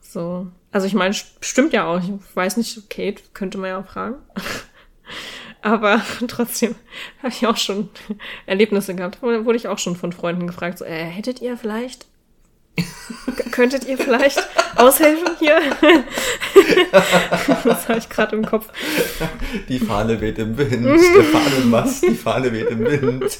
So. 0.00 0.46
Also 0.72 0.86
ich 0.86 0.94
meine, 0.94 1.14
st- 1.14 1.26
stimmt 1.40 1.72
ja 1.72 1.86
auch. 1.86 2.00
Ich 2.02 2.10
weiß 2.34 2.56
nicht, 2.56 2.88
Kate 2.90 3.22
könnte 3.32 3.58
man 3.58 3.70
ja 3.70 3.80
auch 3.80 3.86
fragen. 3.86 4.16
Aber 5.62 6.00
trotzdem 6.28 6.74
habe 7.22 7.28
ich 7.32 7.46
auch 7.46 7.56
schon 7.56 7.88
Erlebnisse 8.46 8.94
gehabt. 8.94 9.22
Wurde 9.22 9.56
ich 9.56 9.68
auch 9.68 9.78
schon 9.78 9.96
von 9.96 10.12
Freunden 10.12 10.46
gefragt, 10.46 10.78
so, 10.78 10.84
äh, 10.84 11.04
hättet 11.04 11.40
ihr 11.40 11.56
vielleicht, 11.56 12.06
könntet 13.50 13.84
ihr 13.86 13.96
vielleicht 13.98 14.46
aushelfen 14.76 15.28
hier? 15.38 15.60
das 17.64 17.88
habe 17.88 17.98
ich 17.98 18.08
gerade 18.08 18.36
im 18.36 18.44
Kopf. 18.44 18.68
Die 19.68 19.78
Fahne 19.78 20.20
weht 20.20 20.38
im 20.38 20.56
Wind, 20.56 20.84
der 20.84 21.24
Fahnenmast, 21.24 22.02
die 22.04 22.14
Fahne 22.14 22.52
weht 22.52 22.68
im 22.68 22.84
Wind. 22.84 23.38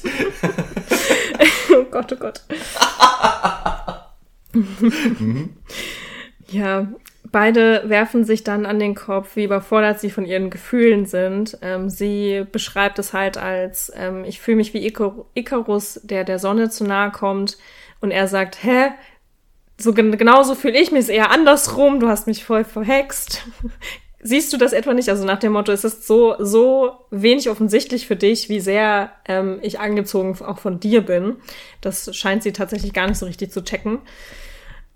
Oh 1.73 1.83
Gott, 1.91 2.13
oh 2.13 2.15
Gott. 2.15 2.41
ja, 6.47 6.87
beide 7.31 7.83
werfen 7.89 8.23
sich 8.23 8.43
dann 8.43 8.65
an 8.65 8.79
den 8.79 8.95
Kopf, 8.95 9.35
wie 9.35 9.43
überfordert 9.43 9.99
sie 9.99 10.09
von 10.09 10.25
ihren 10.25 10.49
Gefühlen 10.49 11.05
sind. 11.05 11.57
Ähm, 11.61 11.89
sie 11.89 12.45
beschreibt 12.51 12.99
es 12.99 13.13
halt 13.13 13.37
als, 13.37 13.91
ähm, 13.95 14.23
ich 14.23 14.39
fühle 14.39 14.57
mich 14.57 14.73
wie 14.73 14.85
Icar 14.85 15.25
Icarus, 15.33 15.99
der 16.03 16.23
der 16.23 16.39
Sonne 16.39 16.69
zu 16.69 16.85
nahe 16.85 17.11
kommt. 17.11 17.57
Und 17.99 18.11
er 18.11 18.27
sagt, 18.27 18.63
hä? 18.63 18.91
So 19.77 19.93
gen 19.93 20.17
genauso 20.17 20.55
fühle 20.55 20.79
ich 20.79 20.91
mich, 20.91 21.01
ist 21.01 21.09
eher 21.09 21.31
andersrum, 21.31 21.99
du 21.99 22.07
hast 22.07 22.27
mich 22.27 22.43
voll 22.45 22.63
verhext. 22.63 23.43
Siehst 24.27 24.51
du 24.53 24.57
das 24.57 24.73
etwa 24.73 24.93
nicht? 24.95 25.09
Also 25.09 25.23
nach 25.23 25.37
dem 25.37 25.51
Motto, 25.51 25.71
es 25.71 25.83
ist 25.83 26.07
so, 26.07 26.35
so 26.39 26.93
wenig 27.11 27.47
offensichtlich 27.49 28.07
für 28.07 28.15
dich, 28.15 28.49
wie 28.49 28.59
sehr 28.59 29.11
ähm, 29.27 29.59
ich 29.61 29.79
angezogen 29.79 30.35
auch 30.43 30.57
von 30.57 30.79
dir 30.79 31.01
bin. 31.01 31.35
Das 31.81 32.15
scheint 32.15 32.41
sie 32.41 32.51
tatsächlich 32.51 32.91
gar 32.93 33.07
nicht 33.07 33.19
so 33.19 33.27
richtig 33.27 33.51
zu 33.51 33.63
checken. 33.63 33.99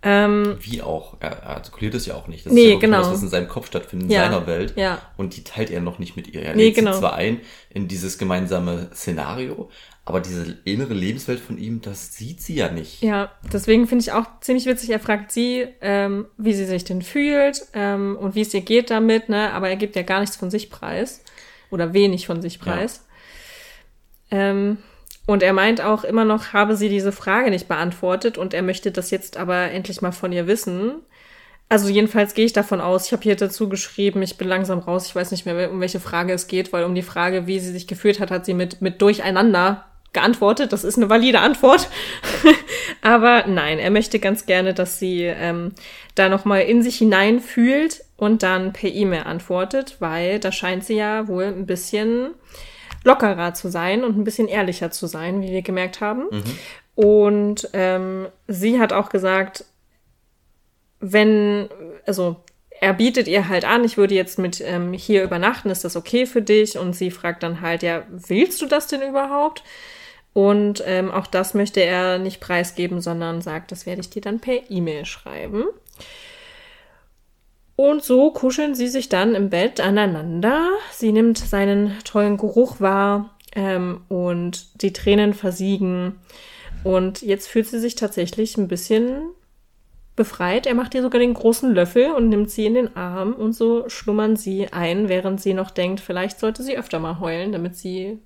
Ähm, 0.01 0.57
Wie 0.61 0.81
auch. 0.81 1.17
Er 1.19 1.31
er 1.43 1.47
artikuliert 1.57 1.93
es 1.93 2.05
ja 2.05 2.15
auch 2.15 2.27
nicht. 2.27 2.45
Das 2.45 2.53
Nee, 2.53 2.67
ist 2.67 2.73
ja 2.75 2.79
genau. 2.79 2.99
das, 2.99 3.11
was 3.11 3.21
in 3.21 3.27
seinem 3.29 3.49
Kopf 3.49 3.67
stattfindet, 3.67 4.07
in 4.07 4.15
Ja, 4.15 4.23
seiner 4.23 4.47
Welt. 4.47 4.73
ja. 4.77 4.97
Und 5.17 5.35
die 5.35 5.43
teilt 5.43 5.69
er 5.69 5.81
noch 5.81 5.99
nicht 5.99 6.15
mit 6.15 6.33
ihr. 6.33 6.41
Er 6.41 6.55
Nee, 6.55 6.71
genau. 6.71 6.93
sie 6.93 6.99
zwar 6.99 7.15
ein 7.15 7.41
in 7.69 7.89
dieses 7.89 8.17
gemeinsame 8.17 8.89
Szenario, 8.93 9.69
aber 10.09 10.21
diese 10.21 10.57
innere 10.65 10.95
Lebenswelt 10.95 11.39
von 11.39 11.59
ihm, 11.59 11.81
das 11.81 12.15
sieht 12.15 12.41
sie 12.41 12.55
ja 12.55 12.71
nicht. 12.71 13.03
Ja, 13.03 13.31
deswegen 13.53 13.87
finde 13.87 14.01
ich 14.01 14.11
auch 14.11 14.25
ziemlich 14.41 14.65
witzig. 14.65 14.89
Er 14.89 14.99
fragt 14.99 15.31
sie, 15.31 15.67
ähm, 15.81 16.25
wie 16.35 16.53
sie 16.53 16.65
sich 16.65 16.83
denn 16.83 17.03
fühlt 17.03 17.61
ähm, 17.73 18.17
und 18.19 18.33
wie 18.33 18.41
es 18.41 18.51
ihr 18.55 18.61
geht 18.61 18.89
damit, 18.89 19.29
ne? 19.29 19.53
Aber 19.53 19.69
er 19.69 19.75
gibt 19.75 19.95
ja 19.95 20.01
gar 20.01 20.19
nichts 20.19 20.35
von 20.35 20.49
sich 20.49 20.71
preis 20.71 21.23
oder 21.69 21.93
wenig 21.93 22.25
von 22.25 22.41
sich 22.41 22.59
preis. 22.59 23.05
Ähm, 24.31 24.79
und 25.27 25.43
er 25.43 25.53
meint 25.53 25.79
auch 25.79 26.03
immer 26.03 26.25
noch, 26.25 26.53
habe 26.53 26.75
sie 26.75 26.89
diese 26.89 27.11
Frage 27.11 27.51
nicht 27.51 27.67
beantwortet 27.67 28.39
und 28.39 28.55
er 28.55 28.63
möchte 28.63 28.91
das 28.91 29.11
jetzt 29.11 29.37
aber 29.37 29.69
endlich 29.69 30.01
mal 30.01 30.11
von 30.11 30.31
ihr 30.31 30.47
wissen. 30.47 31.03
Also 31.69 31.87
jedenfalls 31.87 32.33
gehe 32.33 32.45
ich 32.45 32.53
davon 32.53 32.81
aus, 32.81 33.05
ich 33.05 33.11
habe 33.11 33.21
hier 33.21 33.35
dazu 33.35 33.69
geschrieben, 33.69 34.23
ich 34.23 34.37
bin 34.37 34.47
langsam 34.47 34.79
raus, 34.79 35.05
ich 35.05 35.15
weiß 35.15 35.29
nicht 35.29 35.45
mehr, 35.45 35.69
um 35.69 35.81
welche 35.81 35.99
Frage 35.99 36.33
es 36.33 36.47
geht, 36.47 36.73
weil 36.73 36.83
um 36.83 36.95
die 36.95 37.03
Frage, 37.03 37.45
wie 37.45 37.59
sie 37.59 37.71
sich 37.71 37.85
gefühlt 37.85 38.19
hat, 38.19 38.31
hat 38.31 38.47
sie 38.47 38.55
mit, 38.55 38.81
mit 38.81 39.03
Durcheinander 39.03 39.85
geantwortet. 40.13 40.73
Das 40.73 40.83
ist 40.83 40.97
eine 40.97 41.09
valide 41.09 41.39
Antwort. 41.39 41.89
Aber 43.01 43.45
nein, 43.47 43.79
er 43.79 43.91
möchte 43.91 44.19
ganz 44.19 44.45
gerne, 44.45 44.73
dass 44.73 44.99
sie 44.99 45.23
ähm, 45.23 45.73
da 46.15 46.29
nochmal 46.29 46.61
in 46.61 46.81
sich 46.81 46.97
hineinfühlt 46.97 48.01
und 48.17 48.43
dann 48.43 48.73
per 48.73 48.89
E-Mail 48.89 49.23
antwortet, 49.23 49.97
weil 49.99 50.39
da 50.39 50.51
scheint 50.51 50.83
sie 50.83 50.95
ja 50.95 51.27
wohl 51.27 51.45
ein 51.45 51.65
bisschen 51.65 52.31
lockerer 53.03 53.53
zu 53.53 53.69
sein 53.69 54.03
und 54.03 54.17
ein 54.17 54.23
bisschen 54.23 54.47
ehrlicher 54.47 54.91
zu 54.91 55.07
sein, 55.07 55.41
wie 55.41 55.51
wir 55.51 55.61
gemerkt 55.61 56.01
haben. 56.01 56.27
Und 56.95 57.69
ähm, 57.73 58.27
sie 58.47 58.79
hat 58.79 58.91
auch 58.91 59.09
gesagt, 59.09 59.63
wenn, 60.99 61.69
also 62.05 62.43
er 62.81 62.93
bietet 62.93 63.27
ihr 63.27 63.47
halt 63.47 63.65
an, 63.65 63.83
ich 63.83 63.97
würde 63.97 64.15
jetzt 64.15 64.39
mit 64.39 64.61
ähm, 64.61 64.93
hier 64.93 65.23
übernachten, 65.23 65.69
ist 65.69 65.83
das 65.85 65.95
okay 65.95 66.25
für 66.25 66.41
dich? 66.41 66.77
Und 66.77 66.93
sie 66.93 67.11
fragt 67.11 67.43
dann 67.43 67.61
halt, 67.61 67.83
ja, 67.83 68.03
willst 68.09 68.61
du 68.61 68.65
das 68.65 68.87
denn 68.87 69.01
überhaupt? 69.01 69.63
Und 70.33 70.83
ähm, 70.85 71.11
auch 71.11 71.27
das 71.27 71.53
möchte 71.53 71.81
er 71.81 72.19
nicht 72.19 72.39
preisgeben, 72.39 73.01
sondern 73.01 73.41
sagt, 73.41 73.71
das 73.71 73.85
werde 73.85 74.01
ich 74.01 74.09
dir 74.09 74.21
dann 74.21 74.39
per 74.39 74.69
E-Mail 74.69 75.05
schreiben. 75.05 75.65
Und 77.75 78.03
so 78.03 78.31
kuscheln 78.31 78.75
sie 78.75 78.89
sich 78.89 79.09
dann 79.09 79.35
im 79.35 79.49
Bett 79.49 79.79
aneinander. 79.79 80.69
Sie 80.91 81.11
nimmt 81.11 81.37
seinen 81.37 81.97
tollen 82.03 82.37
Geruch 82.37 82.81
wahr 82.81 83.37
ähm, 83.55 84.01
und 84.09 84.81
die 84.81 84.93
Tränen 84.93 85.33
versiegen. 85.33 86.19
Und 86.83 87.21
jetzt 87.21 87.47
fühlt 87.47 87.67
sie 87.67 87.79
sich 87.79 87.95
tatsächlich 87.95 88.57
ein 88.57 88.67
bisschen 88.67 89.29
befreit. 90.15 90.67
Er 90.67 90.75
macht 90.75 90.93
ihr 90.93 91.01
sogar 91.01 91.19
den 91.19 91.33
großen 91.33 91.73
Löffel 91.73 92.11
und 92.11 92.27
nimmt 92.27 92.49
sie 92.51 92.65
in 92.65 92.73
den 92.73 92.97
Arm 92.97 93.33
und 93.33 93.53
so 93.53 93.87
schlummern 93.87 94.35
sie 94.35 94.67
ein, 94.73 95.07
während 95.07 95.39
sie 95.39 95.53
noch 95.53 95.71
denkt, 95.71 96.01
vielleicht 96.01 96.39
sollte 96.39 96.61
sie 96.61 96.77
öfter 96.77 96.99
mal 96.99 97.21
heulen, 97.21 97.53
damit 97.53 97.77
sie, 97.77 98.19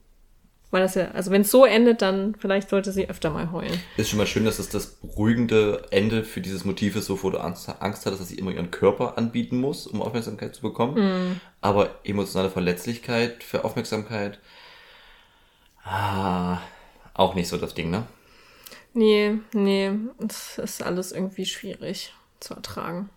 weil 0.74 0.82
das 0.82 0.96
ja, 0.96 1.12
also 1.12 1.30
wenn 1.30 1.42
es 1.42 1.52
so 1.52 1.66
endet, 1.66 2.02
dann 2.02 2.34
vielleicht 2.34 2.68
sollte 2.68 2.92
sie 2.92 3.08
öfter 3.08 3.30
mal 3.30 3.52
heulen. 3.52 3.80
Ist 3.96 4.10
schon 4.10 4.18
mal 4.18 4.26
schön, 4.26 4.44
dass 4.44 4.58
es 4.58 4.70
das 4.70 4.88
beruhigende 4.88 5.86
Ende 5.92 6.24
für 6.24 6.42
dieses 6.42 6.66
Motiv 6.66 6.96
ist, 6.96 7.12
wovor 7.12 7.32
du 7.32 7.38
Angst, 7.38 7.70
Angst 7.80 8.08
hattest, 8.08 8.22
dass 8.22 8.30
sie 8.30 8.40
immer 8.40 8.50
ihren 8.50 8.72
Körper 8.72 9.16
anbieten 9.20 9.60
muss, 9.60 9.86
um 9.86 10.02
Aufmerksamkeit 10.02 10.56
zu 10.56 10.64
bekommen. 10.64 10.96
Mhm. 10.96 11.40
Aber 11.62 11.92
emotionale 12.04 12.50
Verletzlichkeit 12.50 13.44
für 13.44 13.64
Aufmerksamkeit, 13.64 14.40
ah, 15.84 16.58
auch 17.14 17.36
nicht 17.36 17.50
so 17.50 17.58
das 17.58 17.76
Ding, 17.76 17.92
ne? 17.92 18.08
Nee, 18.96 19.36
nee, 19.54 19.92
es 20.28 20.58
ist 20.58 20.82
alles 20.82 21.12
irgendwie 21.12 21.46
schwierig 21.46 22.16
zu 22.40 22.56
ertragen. 22.56 23.12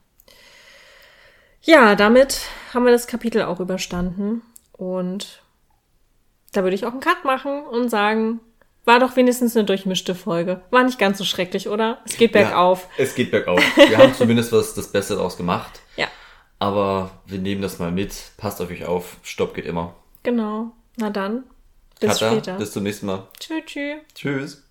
Ja, 1.63 1.95
damit 1.95 2.43
haben 2.75 2.85
wir 2.85 2.93
das 2.93 3.07
Kapitel 3.07 3.41
auch 3.45 3.61
überstanden 3.61 4.43
und 4.73 5.41
da 6.53 6.63
würde 6.63 6.75
ich 6.75 6.85
auch 6.87 6.93
einen 6.93 7.01
Cut 7.01 7.25
machen 7.25 7.65
und 7.65 7.89
sagen, 7.91 8.41
war 8.85 9.01
doch 9.01 9.17
wenigstens 9.17 9.57
eine 9.57 9.65
durchmischte 9.67 10.15
Folge. 10.15 10.63
War 10.71 10.85
nicht 10.85 10.99
ganz 10.99 11.19
so 11.19 11.25
schrecklich, 11.25 11.69
oder? 11.69 11.99
Es 12.05 12.17
geht 12.17 12.33
bergauf. 12.33 12.87
Ja, 12.97 13.05
es 13.05 13.15
geht 13.15 13.31
bergauf. 13.33 13.61
Wir 13.77 13.99
haben 13.99 14.15
zumindest 14.15 14.53
was 14.53 14.75
das 14.75 14.93
Beste 14.93 15.17
daraus 15.17 15.37
gemacht. 15.37 15.81
Ja, 15.97 16.07
Aber 16.61 17.11
wir 17.27 17.39
nehmen 17.39 17.63
das 17.63 17.79
mal 17.79 17.91
mit. 17.91 18.15
Passt 18.37 18.61
auf 18.63 18.71
euch 18.71 18.85
auf. 18.87 19.17
Stopp 19.23 19.55
geht 19.55 19.67
immer. 19.67 19.95
genau. 20.23 20.71
Na 20.99 21.11
dann, 21.11 21.45
bis 22.01 22.19
Kata, 22.19 22.31
später. 22.31 22.57
bis 22.57 22.73
zum 22.73 22.85
nächsten 22.85 23.05
Mal. 23.07 23.27
Tschüss, 23.39 23.65
tschüss. 23.67 23.97
Tschüss. 24.15 24.63